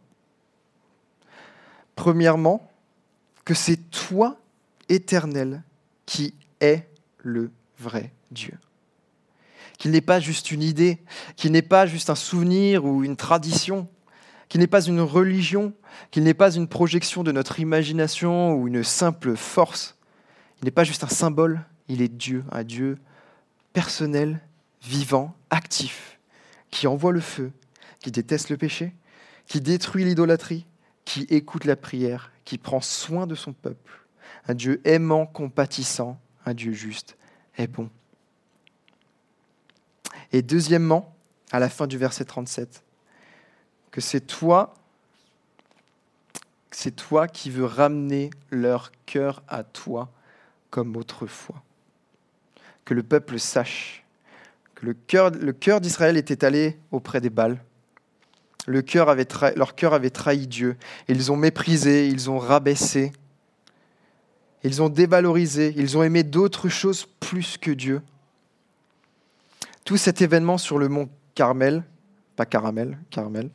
Premièrement, 1.95 2.69
que 3.45 3.53
c'est 3.53 3.89
toi, 3.89 4.37
éternel, 4.89 5.63
qui 6.05 6.33
es 6.61 6.87
le 7.19 7.51
vrai 7.79 8.11
Dieu. 8.31 8.57
Qu'il 9.77 9.91
n'est 9.91 10.01
pas 10.01 10.19
juste 10.19 10.51
une 10.51 10.63
idée, 10.63 10.99
qu'il 11.35 11.51
n'est 11.51 11.61
pas 11.61 11.85
juste 11.85 12.09
un 12.09 12.15
souvenir 12.15 12.85
ou 12.85 13.03
une 13.03 13.15
tradition, 13.15 13.87
qu'il 14.49 14.61
n'est 14.61 14.67
pas 14.67 14.81
une 14.81 15.01
religion, 15.01 15.73
qu'il 16.11 16.23
n'est 16.23 16.33
pas 16.33 16.51
une 16.51 16.67
projection 16.67 17.23
de 17.23 17.31
notre 17.31 17.59
imagination 17.59 18.55
ou 18.55 18.67
une 18.67 18.83
simple 18.83 19.35
force. 19.35 19.96
Il 20.61 20.65
n'est 20.65 20.71
pas 20.71 20.83
juste 20.83 21.03
un 21.03 21.09
symbole, 21.09 21.63
il 21.87 22.01
est 22.01 22.07
Dieu, 22.07 22.43
un 22.51 22.63
Dieu 22.63 22.97
personnel 23.73 24.41
vivant, 24.81 25.35
actif, 25.49 26.19
qui 26.71 26.87
envoie 26.87 27.11
le 27.11 27.19
feu, 27.19 27.51
qui 27.99 28.11
déteste 28.11 28.49
le 28.49 28.57
péché, 28.57 28.95
qui 29.45 29.61
détruit 29.61 30.03
l'idolâtrie, 30.03 30.65
qui 31.05 31.21
écoute 31.29 31.65
la 31.65 31.75
prière, 31.75 32.31
qui 32.43 32.57
prend 32.57 32.81
soin 32.81 33.27
de 33.27 33.35
son 33.35 33.53
peuple. 33.53 34.05
Un 34.47 34.55
Dieu 34.55 34.81
aimant, 34.83 35.25
compatissant, 35.25 36.19
un 36.45 36.53
Dieu 36.53 36.73
juste 36.73 37.17
et 37.57 37.67
bon. 37.67 37.89
Et 40.31 40.41
deuxièmement, 40.41 41.15
à 41.51 41.59
la 41.59 41.69
fin 41.69 41.87
du 41.87 41.97
verset 41.97 42.25
37, 42.25 42.83
que 43.91 44.01
c'est 44.01 44.21
toi, 44.21 44.73
c'est 46.71 46.95
toi 46.95 47.27
qui 47.27 47.49
veux 47.49 47.65
ramener 47.65 48.29
leur 48.51 48.91
cœur 49.05 49.43
à 49.47 49.63
toi 49.63 50.11
comme 50.77 50.95
autrefois. 50.95 51.63
Que 52.85 52.93
le 52.93 53.01
peuple 53.01 53.39
sache 53.39 54.03
que 54.75 54.85
le 54.85 54.93
cœur, 54.93 55.31
le 55.31 55.51
cœur 55.51 55.81
d'Israël 55.81 56.17
était 56.17 56.45
allé 56.45 56.77
auprès 56.91 57.19
des 57.19 57.31
Baals. 57.31 57.59
Le 58.67 58.83
cœur 58.83 59.09
avait 59.09 59.27
leur 59.55 59.73
cœur 59.73 59.95
avait 59.95 60.11
trahi 60.11 60.45
Dieu. 60.45 60.77
Ils 61.07 61.31
ont 61.31 61.35
méprisé, 61.35 62.07
ils 62.09 62.29
ont 62.29 62.37
rabaissé, 62.37 63.11
ils 64.63 64.83
ont 64.83 64.89
dévalorisé, 64.89 65.73
ils 65.77 65.97
ont 65.97 66.03
aimé 66.03 66.21
d'autres 66.21 66.69
choses 66.69 67.07
plus 67.19 67.57
que 67.57 67.71
Dieu. 67.71 68.03
Tout 69.83 69.97
cet 69.97 70.21
événement 70.21 70.59
sur 70.59 70.77
le 70.77 70.89
mont 70.89 71.09
Carmel, 71.33 71.83
pas 72.35 72.45
Caramel, 72.45 72.99
Carmel, 73.09 73.49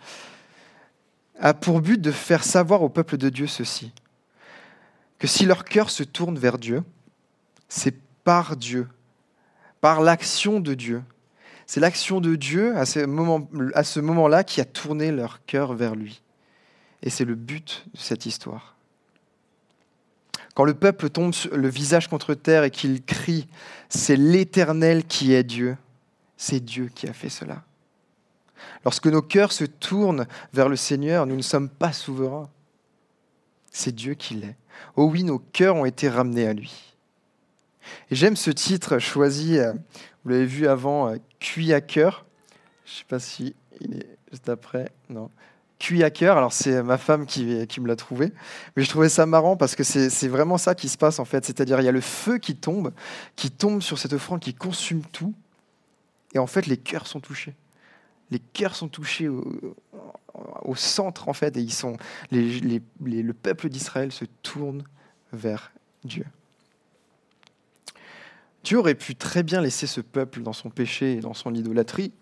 a 1.38 1.54
pour 1.54 1.82
but 1.82 2.00
de 2.00 2.10
faire 2.10 2.42
savoir 2.42 2.82
au 2.82 2.88
peuple 2.88 3.16
de 3.16 3.28
Dieu 3.28 3.46
ceci, 3.46 3.92
que 5.20 5.28
si 5.28 5.46
leur 5.46 5.64
cœur 5.64 5.88
se 5.88 6.02
tourne 6.02 6.36
vers 6.36 6.58
Dieu, 6.58 6.82
c'est 7.72 7.94
par 8.22 8.56
Dieu, 8.56 8.86
par 9.80 10.02
l'action 10.02 10.60
de 10.60 10.74
Dieu, 10.74 11.02
c'est 11.64 11.80
l'action 11.80 12.20
de 12.20 12.36
Dieu 12.36 12.76
à 12.76 12.84
ce 12.84 14.00
moment-là 14.00 14.44
qui 14.44 14.60
a 14.60 14.66
tourné 14.66 15.10
leur 15.10 15.42
cœur 15.46 15.72
vers 15.72 15.94
lui. 15.94 16.20
Et 17.02 17.08
c'est 17.08 17.24
le 17.24 17.34
but 17.34 17.86
de 17.94 17.98
cette 17.98 18.26
histoire. 18.26 18.76
Quand 20.54 20.64
le 20.64 20.74
peuple 20.74 21.08
tombe 21.08 21.32
le 21.50 21.68
visage 21.68 22.08
contre 22.08 22.34
terre 22.34 22.64
et 22.64 22.70
qu'il 22.70 23.02
crie, 23.02 23.48
c'est 23.88 24.16
l'Éternel 24.16 25.06
qui 25.06 25.32
est 25.32 25.42
Dieu, 25.42 25.78
c'est 26.36 26.60
Dieu 26.60 26.90
qui 26.94 27.08
a 27.08 27.14
fait 27.14 27.30
cela. 27.30 27.64
Lorsque 28.84 29.06
nos 29.06 29.22
cœurs 29.22 29.52
se 29.52 29.64
tournent 29.64 30.26
vers 30.52 30.68
le 30.68 30.76
Seigneur, 30.76 31.24
nous 31.24 31.36
ne 31.36 31.42
sommes 31.42 31.70
pas 31.70 31.94
souverains. 31.94 32.50
C'est 33.70 33.94
Dieu 33.94 34.12
qui 34.12 34.34
l'est. 34.34 34.56
Oh 34.94 35.08
oui, 35.10 35.24
nos 35.24 35.38
cœurs 35.38 35.76
ont 35.76 35.86
été 35.86 36.10
ramenés 36.10 36.46
à 36.46 36.52
lui. 36.52 36.91
J'aime 38.10 38.36
ce 38.36 38.50
titre 38.50 38.98
choisi 38.98 39.58
euh, 39.58 39.72
vous 40.24 40.30
l'avez 40.30 40.46
vu 40.46 40.68
avant, 40.68 41.08
euh, 41.08 41.16
cuit 41.40 41.72
à 41.72 41.80
cœur. 41.80 42.24
Je 42.84 42.92
ne 42.92 42.96
sais 42.96 43.04
pas 43.08 43.18
si 43.18 43.54
il 43.80 43.96
est 43.96 44.18
juste 44.30 44.48
après. 44.48 44.90
Non. 45.08 45.30
Cuit 45.78 46.04
à 46.04 46.10
cœur. 46.10 46.36
Alors, 46.36 46.52
c'est 46.52 46.82
ma 46.82 46.96
femme 46.96 47.26
qui, 47.26 47.44
me 47.80 47.88
l'a 47.88 47.96
trouvé. 47.96 48.32
Mais 48.76 48.84
je 48.84 48.88
trouvais 48.88 49.08
ça 49.08 49.26
marrant 49.26 49.56
parce 49.56 49.74
que 49.74 49.82
c'est 49.82 50.28
vraiment 50.28 50.58
ça 50.58 50.76
qui 50.76 50.88
se 50.88 50.96
passe 50.96 51.18
en 51.18 51.24
fait. 51.24 51.44
C'est-à-dire, 51.44 51.80
il 51.80 51.84
y 51.84 51.88
a 51.88 51.92
le 51.92 52.00
feu 52.00 52.38
qui 52.38 52.54
tombe, 52.54 52.92
qui 53.34 53.50
tombe 53.50 53.82
sur 53.82 53.98
cette 53.98 54.12
offrande, 54.12 54.40
qui 54.40 54.54
consume 54.54 55.02
tout. 55.06 55.34
Et 56.34 56.38
en 56.38 56.46
fait, 56.46 56.66
les 56.66 56.76
cœurs 56.76 57.08
sont 57.08 57.20
touchés. 57.20 57.54
Les 58.30 58.38
cœurs 58.38 58.76
sont 58.76 58.88
touchés 58.88 59.28
au, 59.28 60.74
centre, 60.76 61.28
en 61.28 61.32
fait. 61.32 61.56
Et 61.56 61.60
ils 61.60 61.72
sont, 61.72 61.96
le 62.30 63.32
peuple 63.32 63.68
d'Israël 63.68 64.12
se 64.12 64.24
tourne 64.42 64.84
vers 65.32 65.72
Dieu. 66.04 66.24
Dieu 68.64 68.78
aurait 68.78 68.94
pu 68.94 69.16
très 69.16 69.42
bien 69.42 69.60
laisser 69.60 69.86
ce 69.86 70.00
peuple 70.00 70.42
dans 70.42 70.52
son 70.52 70.70
péché 70.70 71.14
et 71.14 71.20
dans 71.20 71.34
son 71.34 71.54
idolâtrie. 71.54 72.12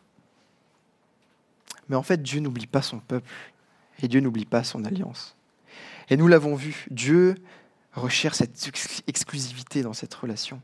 Mais 1.88 1.96
en 1.96 2.02
fait, 2.02 2.22
Dieu 2.22 2.40
n'oublie 2.40 2.66
pas 2.66 2.82
son 2.82 3.00
peuple 3.00 3.28
et 4.02 4.08
Dieu 4.08 4.20
n'oublie 4.20 4.46
pas 4.46 4.64
son 4.64 4.84
alliance. 4.84 5.36
Et 6.08 6.16
nous 6.16 6.28
l'avons 6.28 6.54
vu, 6.54 6.86
Dieu 6.90 7.36
recherche 7.92 8.38
cette 8.38 8.70
exclusivité 9.06 9.82
dans 9.82 9.92
cette 9.92 10.14
relation. 10.14 10.60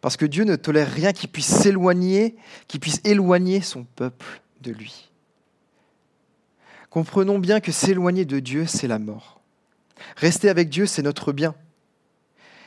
Parce 0.00 0.16
que 0.16 0.26
Dieu 0.26 0.44
ne 0.44 0.56
tolère 0.56 0.90
rien 0.90 1.12
qui 1.12 1.26
puisse 1.26 1.52
s'éloigner, 1.52 2.36
qui 2.68 2.78
puisse 2.78 3.00
éloigner 3.04 3.60
son 3.60 3.84
peuple 3.84 4.42
de 4.60 4.70
lui. 4.70 5.10
Comprenons 6.90 7.38
bien 7.38 7.60
que 7.60 7.72
s'éloigner 7.72 8.24
de 8.24 8.38
Dieu, 8.38 8.66
c'est 8.66 8.86
la 8.86 8.98
mort. 8.98 9.40
Rester 10.16 10.48
avec 10.48 10.68
Dieu, 10.68 10.86
c'est 10.86 11.02
notre 11.02 11.32
bien. 11.32 11.54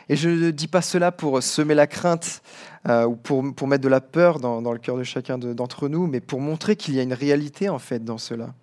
Et 0.10 0.16
je 0.16 0.30
ne 0.30 0.52
dis 0.52 0.68
pas 0.68 0.82
cela 0.82 1.12
pour 1.12 1.42
semer 1.44 1.76
la 1.76 1.88
crainte 1.88 2.42
euh, 2.88 3.06
ou 3.06 3.16
pour, 3.16 3.44
pour, 3.54 3.68
mettre 3.68 3.84
de 3.84 3.90
la 3.90 4.02
peur 4.02 4.40
dans, 4.40 4.62
dans 4.62 4.72
le 4.72 4.80
cœur 4.80 4.98
de 4.98 5.04
chacun 5.04 5.38
d'entre 5.38 5.90
nous, 5.90 6.08
mais 6.08 6.22
pour 6.22 6.40
montrer 6.40 6.76
qu'il 6.76 6.96
y 6.96 7.00
a 7.00 7.04
une 7.04 7.14
réalité 7.14 7.70
en 7.70 7.80
fait 7.80 8.04
dans 8.04 8.18
cela. 8.18 8.54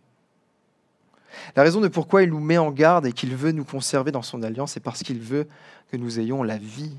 La 1.57 1.63
raison 1.63 1.81
de 1.81 1.89
pourquoi 1.89 2.23
il 2.23 2.31
nous 2.31 2.41
met 2.41 2.59
en 2.59 2.71
garde 2.71 3.07
et 3.07 3.13
qu'il 3.13 3.35
veut 3.35 3.53
nous 3.53 3.65
conserver 3.65 4.13
dans 4.13 4.23
son 4.23 4.43
alliance, 4.43 4.73
c'est 4.73 4.81
parce 4.81 5.03
qu'il 5.03 5.21
veut 5.21 5.47
que 5.91 5.97
nous 5.97 6.19
ayons 6.21 6.43
la 6.43 6.57
vie, 6.57 6.97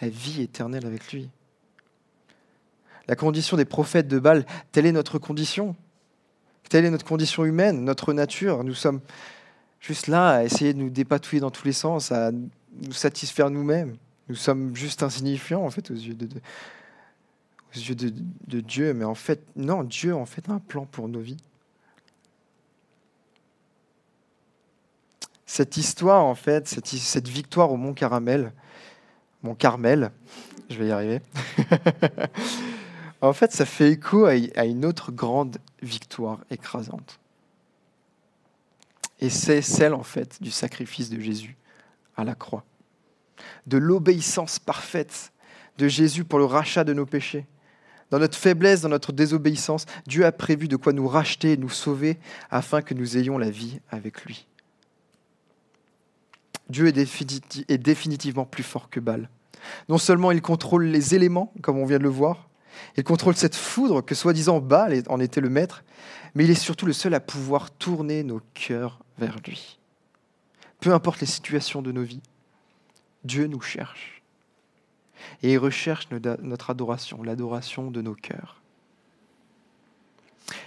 la 0.00 0.08
vie 0.08 0.42
éternelle 0.42 0.86
avec 0.86 1.12
lui. 1.12 1.28
La 3.08 3.16
condition 3.16 3.56
des 3.56 3.64
prophètes 3.64 4.08
de 4.08 4.18
Baal, 4.18 4.46
telle 4.70 4.86
est 4.86 4.92
notre 4.92 5.18
condition. 5.18 5.74
Telle 6.68 6.84
est 6.84 6.90
notre 6.90 7.04
condition 7.04 7.44
humaine, 7.44 7.84
notre 7.84 8.12
nature. 8.12 8.64
Nous 8.64 8.74
sommes 8.74 9.00
juste 9.82 10.06
là 10.06 10.30
à 10.30 10.44
essayer 10.44 10.72
de 10.72 10.78
nous 10.78 10.88
dépatouiller 10.88 11.40
dans 11.40 11.50
tous 11.50 11.66
les 11.66 11.72
sens, 11.72 12.12
à 12.12 12.30
nous 12.32 12.92
satisfaire 12.92 13.50
nous-mêmes. 13.50 13.96
Nous 14.28 14.36
sommes 14.36 14.74
juste 14.74 15.02
insignifiants, 15.02 15.62
en 15.62 15.70
fait, 15.70 15.90
aux 15.90 15.94
yeux 15.94 16.14
de, 16.14 18.60
Dieu, 18.60 18.94
mais 18.94 19.04
en 19.04 19.16
fait, 19.16 19.42
non, 19.56 19.82
Dieu 19.82 20.14
en 20.14 20.24
fait 20.24 20.48
a 20.48 20.52
un 20.52 20.60
plan 20.60 20.86
pour 20.86 21.08
nos 21.08 21.20
vies. 21.20 21.42
Cette 25.44 25.76
histoire, 25.76 26.24
en 26.24 26.34
fait, 26.34 26.68
cette, 26.68 26.86
cette 26.86 27.28
victoire 27.28 27.72
au 27.72 27.76
Mont 27.76 27.92
Caramel, 27.92 28.52
Mont 29.42 29.54
Carmel, 29.54 30.12
je 30.70 30.78
vais 30.78 30.86
y 30.86 30.92
arriver, 30.92 31.20
en 33.20 33.32
fait, 33.32 33.52
ça 33.52 33.66
fait 33.66 33.90
écho 33.90 34.26
à 34.26 34.64
une 34.64 34.86
autre 34.86 35.10
grande 35.10 35.58
victoire 35.82 36.38
écrasante. 36.50 37.18
Et 39.22 39.30
c'est 39.30 39.62
celle, 39.62 39.94
en 39.94 40.02
fait, 40.02 40.42
du 40.42 40.50
sacrifice 40.50 41.08
de 41.08 41.20
Jésus 41.20 41.56
à 42.16 42.24
la 42.24 42.34
croix, 42.34 42.64
de 43.68 43.78
l'obéissance 43.78 44.58
parfaite 44.58 45.32
de 45.78 45.86
Jésus 45.86 46.24
pour 46.24 46.40
le 46.40 46.44
rachat 46.44 46.82
de 46.82 46.92
nos 46.92 47.06
péchés. 47.06 47.46
Dans 48.10 48.18
notre 48.18 48.36
faiblesse, 48.36 48.80
dans 48.80 48.88
notre 48.88 49.12
désobéissance, 49.12 49.86
Dieu 50.08 50.26
a 50.26 50.32
prévu 50.32 50.66
de 50.66 50.74
quoi 50.74 50.92
nous 50.92 51.06
racheter 51.06 51.52
et 51.52 51.56
nous 51.56 51.68
sauver 51.70 52.18
afin 52.50 52.82
que 52.82 52.94
nous 52.94 53.16
ayons 53.16 53.38
la 53.38 53.48
vie 53.48 53.78
avec 53.90 54.24
lui. 54.24 54.48
Dieu 56.68 56.88
est, 56.88 57.78
définitivement 57.78 58.44
plus 58.44 58.64
fort 58.64 58.90
que 58.90 58.98
Baal. 58.98 59.30
Non 59.88 59.98
seulement 59.98 60.32
il 60.32 60.42
contrôle 60.42 60.86
les 60.86 61.14
éléments, 61.14 61.52
comme 61.62 61.78
on 61.78 61.86
vient 61.86 61.98
de 61.98 62.02
le 62.02 62.08
voir, 62.08 62.48
il 62.96 63.04
contrôle 63.04 63.36
cette 63.36 63.54
foudre 63.54 64.00
que 64.02 64.16
soi-disant 64.16 64.58
Baal 64.58 65.00
en 65.08 65.20
était 65.20 65.40
le 65.40 65.48
maître, 65.48 65.84
mais 66.34 66.44
il 66.44 66.50
est 66.50 66.54
surtout 66.54 66.86
le 66.86 66.92
seul 66.92 67.14
à 67.14 67.20
pouvoir 67.20 67.70
tourner 67.70 68.22
nos 68.22 68.40
cœurs 68.54 68.98
vers 69.18 69.36
lui. 69.46 69.78
Peu 70.80 70.92
importe 70.92 71.20
les 71.20 71.26
situations 71.26 71.82
de 71.82 71.92
nos 71.92 72.02
vies, 72.02 72.22
Dieu 73.24 73.46
nous 73.46 73.60
cherche. 73.60 74.22
Et 75.42 75.52
il 75.52 75.58
recherche 75.58 76.08
notre 76.10 76.70
adoration, 76.70 77.22
l'adoration 77.22 77.90
de 77.90 78.02
nos 78.02 78.14
cœurs. 78.14 78.60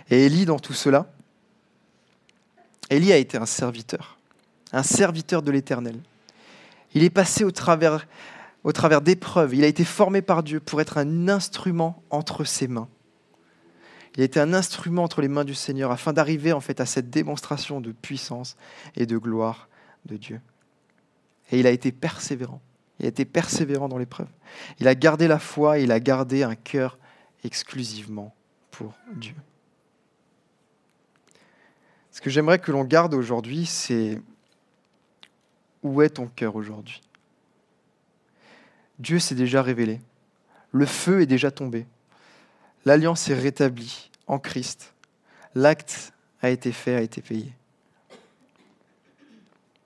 Et 0.09 0.27
Élie, 0.27 0.45
dans 0.45 0.59
tout 0.59 0.73
cela, 0.73 1.11
Élie 2.89 3.11
a 3.11 3.17
été 3.17 3.37
un 3.37 3.45
serviteur, 3.45 4.17
un 4.71 4.83
serviteur 4.83 5.41
de 5.41 5.51
l'Éternel. 5.51 5.99
Il 6.93 7.03
est 7.03 7.09
passé 7.09 7.43
au 7.43 7.51
travers 7.51 8.05
au 8.65 8.71
travers 8.71 9.01
d'épreuves. 9.01 9.53
Il 9.53 9.63
a 9.63 9.67
été 9.67 9.85
formé 9.85 10.23
par 10.23 10.41
Dieu 10.41 10.59
pour 10.59 10.81
être 10.81 10.97
un 10.97 11.29
instrument 11.29 12.01
entre 12.09 12.43
ses 12.43 12.67
mains. 12.67 12.89
Il 14.15 14.21
a 14.21 14.25
été 14.25 14.39
un 14.39 14.53
instrument 14.53 15.03
entre 15.03 15.21
les 15.21 15.27
mains 15.27 15.43
du 15.43 15.53
Seigneur 15.53 15.91
afin 15.91 16.13
d'arriver 16.13 16.53
en 16.53 16.61
fait 16.61 16.79
à 16.79 16.85
cette 16.85 17.09
démonstration 17.09 17.81
de 17.81 17.91
puissance 17.91 18.55
et 18.95 19.05
de 19.05 19.17
gloire 19.17 19.67
de 20.05 20.17
Dieu. 20.17 20.41
Et 21.51 21.59
il 21.59 21.67
a 21.67 21.71
été 21.71 21.91
persévérant. 21.91 22.61
Il 22.99 23.05
a 23.05 23.09
été 23.09 23.25
persévérant 23.25 23.89
dans 23.89 23.97
l'épreuve. 23.97 24.29
Il 24.79 24.87
a 24.87 24.95
gardé 24.95 25.27
la 25.27 25.39
foi 25.39 25.79
et 25.79 25.83
il 25.83 25.91
a 25.91 25.99
gardé 25.99 26.43
un 26.43 26.55
cœur 26.55 26.97
exclusivement 27.43 28.33
pour 28.71 28.93
Dieu. 29.13 29.35
Ce 32.11 32.21
que 32.21 32.29
j'aimerais 32.29 32.59
que 32.59 32.71
l'on 32.71 32.85
garde 32.85 33.13
aujourd'hui, 33.13 33.65
c'est 33.65 34.21
où 35.83 36.01
est 36.01 36.11
ton 36.11 36.27
cœur 36.27 36.55
aujourd'hui? 36.55 37.01
Dieu 38.97 39.19
s'est 39.19 39.35
déjà 39.35 39.61
révélé. 39.61 39.99
Le 40.71 40.85
feu 40.85 41.21
est 41.21 41.25
déjà 41.25 41.51
tombé. 41.51 41.85
L'alliance 42.85 43.29
est 43.29 43.33
rétablie 43.33 44.11
en 44.27 44.39
Christ. 44.39 44.93
L'acte 45.55 46.13
a 46.41 46.49
été 46.49 46.71
fait, 46.71 46.95
a 46.95 47.01
été 47.01 47.21
payé. 47.21 47.51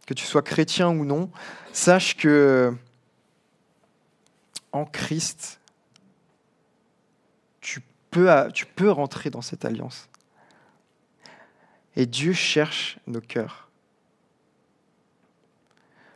Que 0.05 0.13
tu 0.13 0.25
sois 0.25 0.41
chrétien 0.41 0.89
ou 0.89 1.05
non, 1.05 1.29
sache 1.71 2.17
que 2.17 2.73
en 4.71 4.85
Christ, 4.85 5.59
tu 7.61 7.81
peux, 8.11 8.89
rentrer 8.89 9.29
dans 9.29 9.41
cette 9.41 9.65
alliance. 9.65 10.09
Et 11.95 12.05
Dieu 12.05 12.33
cherche 12.33 12.97
nos 13.05 13.21
cœurs 13.21 13.69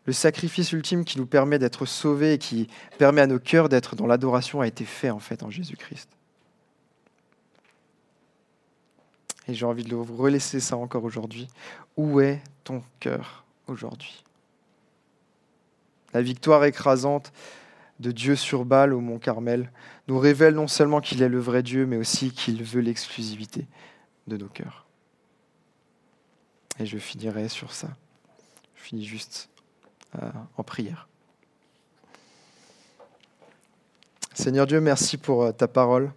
le 0.06 0.14
sacrifice 0.14 0.72
ultime 0.72 1.06
qui 1.06 1.18
nous 1.18 1.26
permet 1.26 1.60
d'être 1.60 1.86
sauvés 1.86 2.34
et 2.34 2.38
qui 2.38 2.68
permet 2.98 3.22
à 3.22 3.28
nos 3.28 3.40
cœurs 3.40 3.70
d'être 3.70 3.96
dans 3.96 4.08
l'adoration 4.08 4.62
a 4.62 4.68
été 4.68 4.86
fait 4.86 5.10
en 5.10 5.20
fait 5.20 5.44
en 5.44 5.50
Jésus-Christ. 5.50 6.10
Et 9.48 9.54
j'ai 9.54 9.66
envie 9.66 9.84
de 9.84 9.96
vous 9.96 10.16
relaisser 10.16 10.60
ça 10.60 10.78
encore 10.78 11.04
aujourd'hui. 11.04 11.48
Où 11.98 12.22
est 12.22 12.42
ton 12.64 12.82
cœur 13.00 13.44
aujourd'hui? 13.68 14.24
La 16.14 16.22
victoire 16.22 16.64
écrasante 16.64 17.34
de 18.00 18.12
Dieu 18.12 18.36
sur 18.36 18.66
Baal 18.66 18.94
au 18.94 19.00
mont 19.00 19.20
Carmel 19.20 19.72
nous 20.08 20.20
révèle 20.20 20.56
non 20.56 20.68
seulement 20.68 21.02
qu'il 21.02 21.22
est 21.22 21.30
le 21.30 21.40
vrai 21.40 21.64
Dieu, 21.64 21.86
mais 21.86 21.98
aussi 21.98 22.32
qu'il 22.32 22.64
veut 22.64 22.82
l'exclusivité 22.82 23.68
de 24.28 24.38
nos 24.38 24.48
cœurs. 24.48 24.86
Et 26.80 26.86
je 26.86 26.98
finirai 26.98 27.50
sur 27.50 27.74
ça. 27.74 27.90
Je 28.76 28.84
finis 28.84 29.06
juste 29.06 29.50
euh, 30.22 30.30
en 30.58 30.64
prière. 30.64 31.08
Seigneur 34.34 34.66
Dieu, 34.66 34.82
merci 34.82 35.18
pour 35.18 35.44
euh, 35.44 35.52
ta 35.52 35.68
parole. 35.68 36.12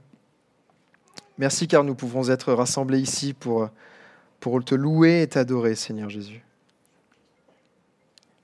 Merci 1.38 1.68
car 1.68 1.84
nous 1.84 1.94
pouvons 1.94 2.30
être 2.30 2.52
rassemblés 2.52 3.00
ici 3.00 3.34
pour, 3.34 3.70
te 4.40 4.74
louer 4.74 5.22
et 5.22 5.26
t'adorer, 5.26 5.74
Seigneur 5.74 6.08
Jésus. 6.08 6.42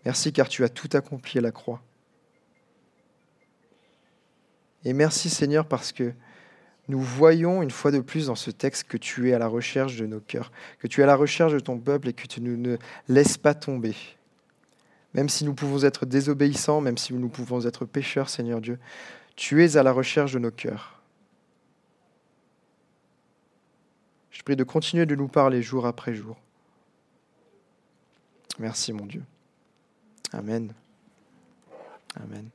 Merci 0.04 0.32
car 0.32 0.48
tu 0.48 0.64
as 0.64 0.68
tout 0.68 0.90
accompli 0.92 1.38
à 1.38 1.42
la 1.42 1.52
croix. 1.52 1.80
Et 4.84 4.92
merci 4.92 5.30
Seigneur 5.30 5.66
parce 5.66 5.92
que 5.92 6.12
nous 6.88 7.00
voyons 7.00 7.62
une 7.62 7.70
fois 7.70 7.92
de 7.92 8.00
plus 8.00 8.26
dans 8.26 8.34
ce 8.34 8.50
texte 8.50 8.88
que 8.88 8.96
tu 8.96 9.30
es 9.30 9.32
à 9.32 9.38
la 9.38 9.46
recherche 9.46 9.96
de 9.96 10.06
nos 10.06 10.20
cœurs, 10.20 10.50
que 10.80 10.88
tu 10.88 11.00
es 11.00 11.04
à 11.04 11.06
la 11.06 11.14
recherche 11.14 11.52
de 11.52 11.60
ton 11.60 11.78
peuple 11.78 12.08
et 12.08 12.12
que 12.12 12.26
tu 12.26 12.40
ne 12.40 12.56
nous 12.56 12.76
laisses 13.08 13.38
pas 13.38 13.54
tomber. 13.54 13.94
Même 15.14 15.28
si 15.28 15.44
nous 15.44 15.54
pouvons 15.54 15.84
être 15.84 16.04
désobéissants, 16.04 16.80
même 16.80 16.98
si 16.98 17.14
nous 17.14 17.28
pouvons 17.28 17.64
être 17.64 17.84
pécheurs, 17.84 18.28
Seigneur 18.28 18.60
Dieu, 18.60 18.78
tu 19.36 19.64
es 19.64 19.76
à 19.76 19.82
la 19.82 19.92
recherche 19.92 20.32
de 20.32 20.40
nos 20.40 20.50
cœurs. 20.50 21.01
Je 24.42 24.44
prie 24.44 24.56
de 24.56 24.64
continuer 24.64 25.06
de 25.06 25.14
nous 25.14 25.28
parler 25.28 25.62
jour 25.62 25.86
après 25.86 26.14
jour. 26.14 26.36
Merci 28.58 28.92
mon 28.92 29.06
Dieu. 29.06 29.22
Amen. 30.32 30.72
Amen. 32.16 32.48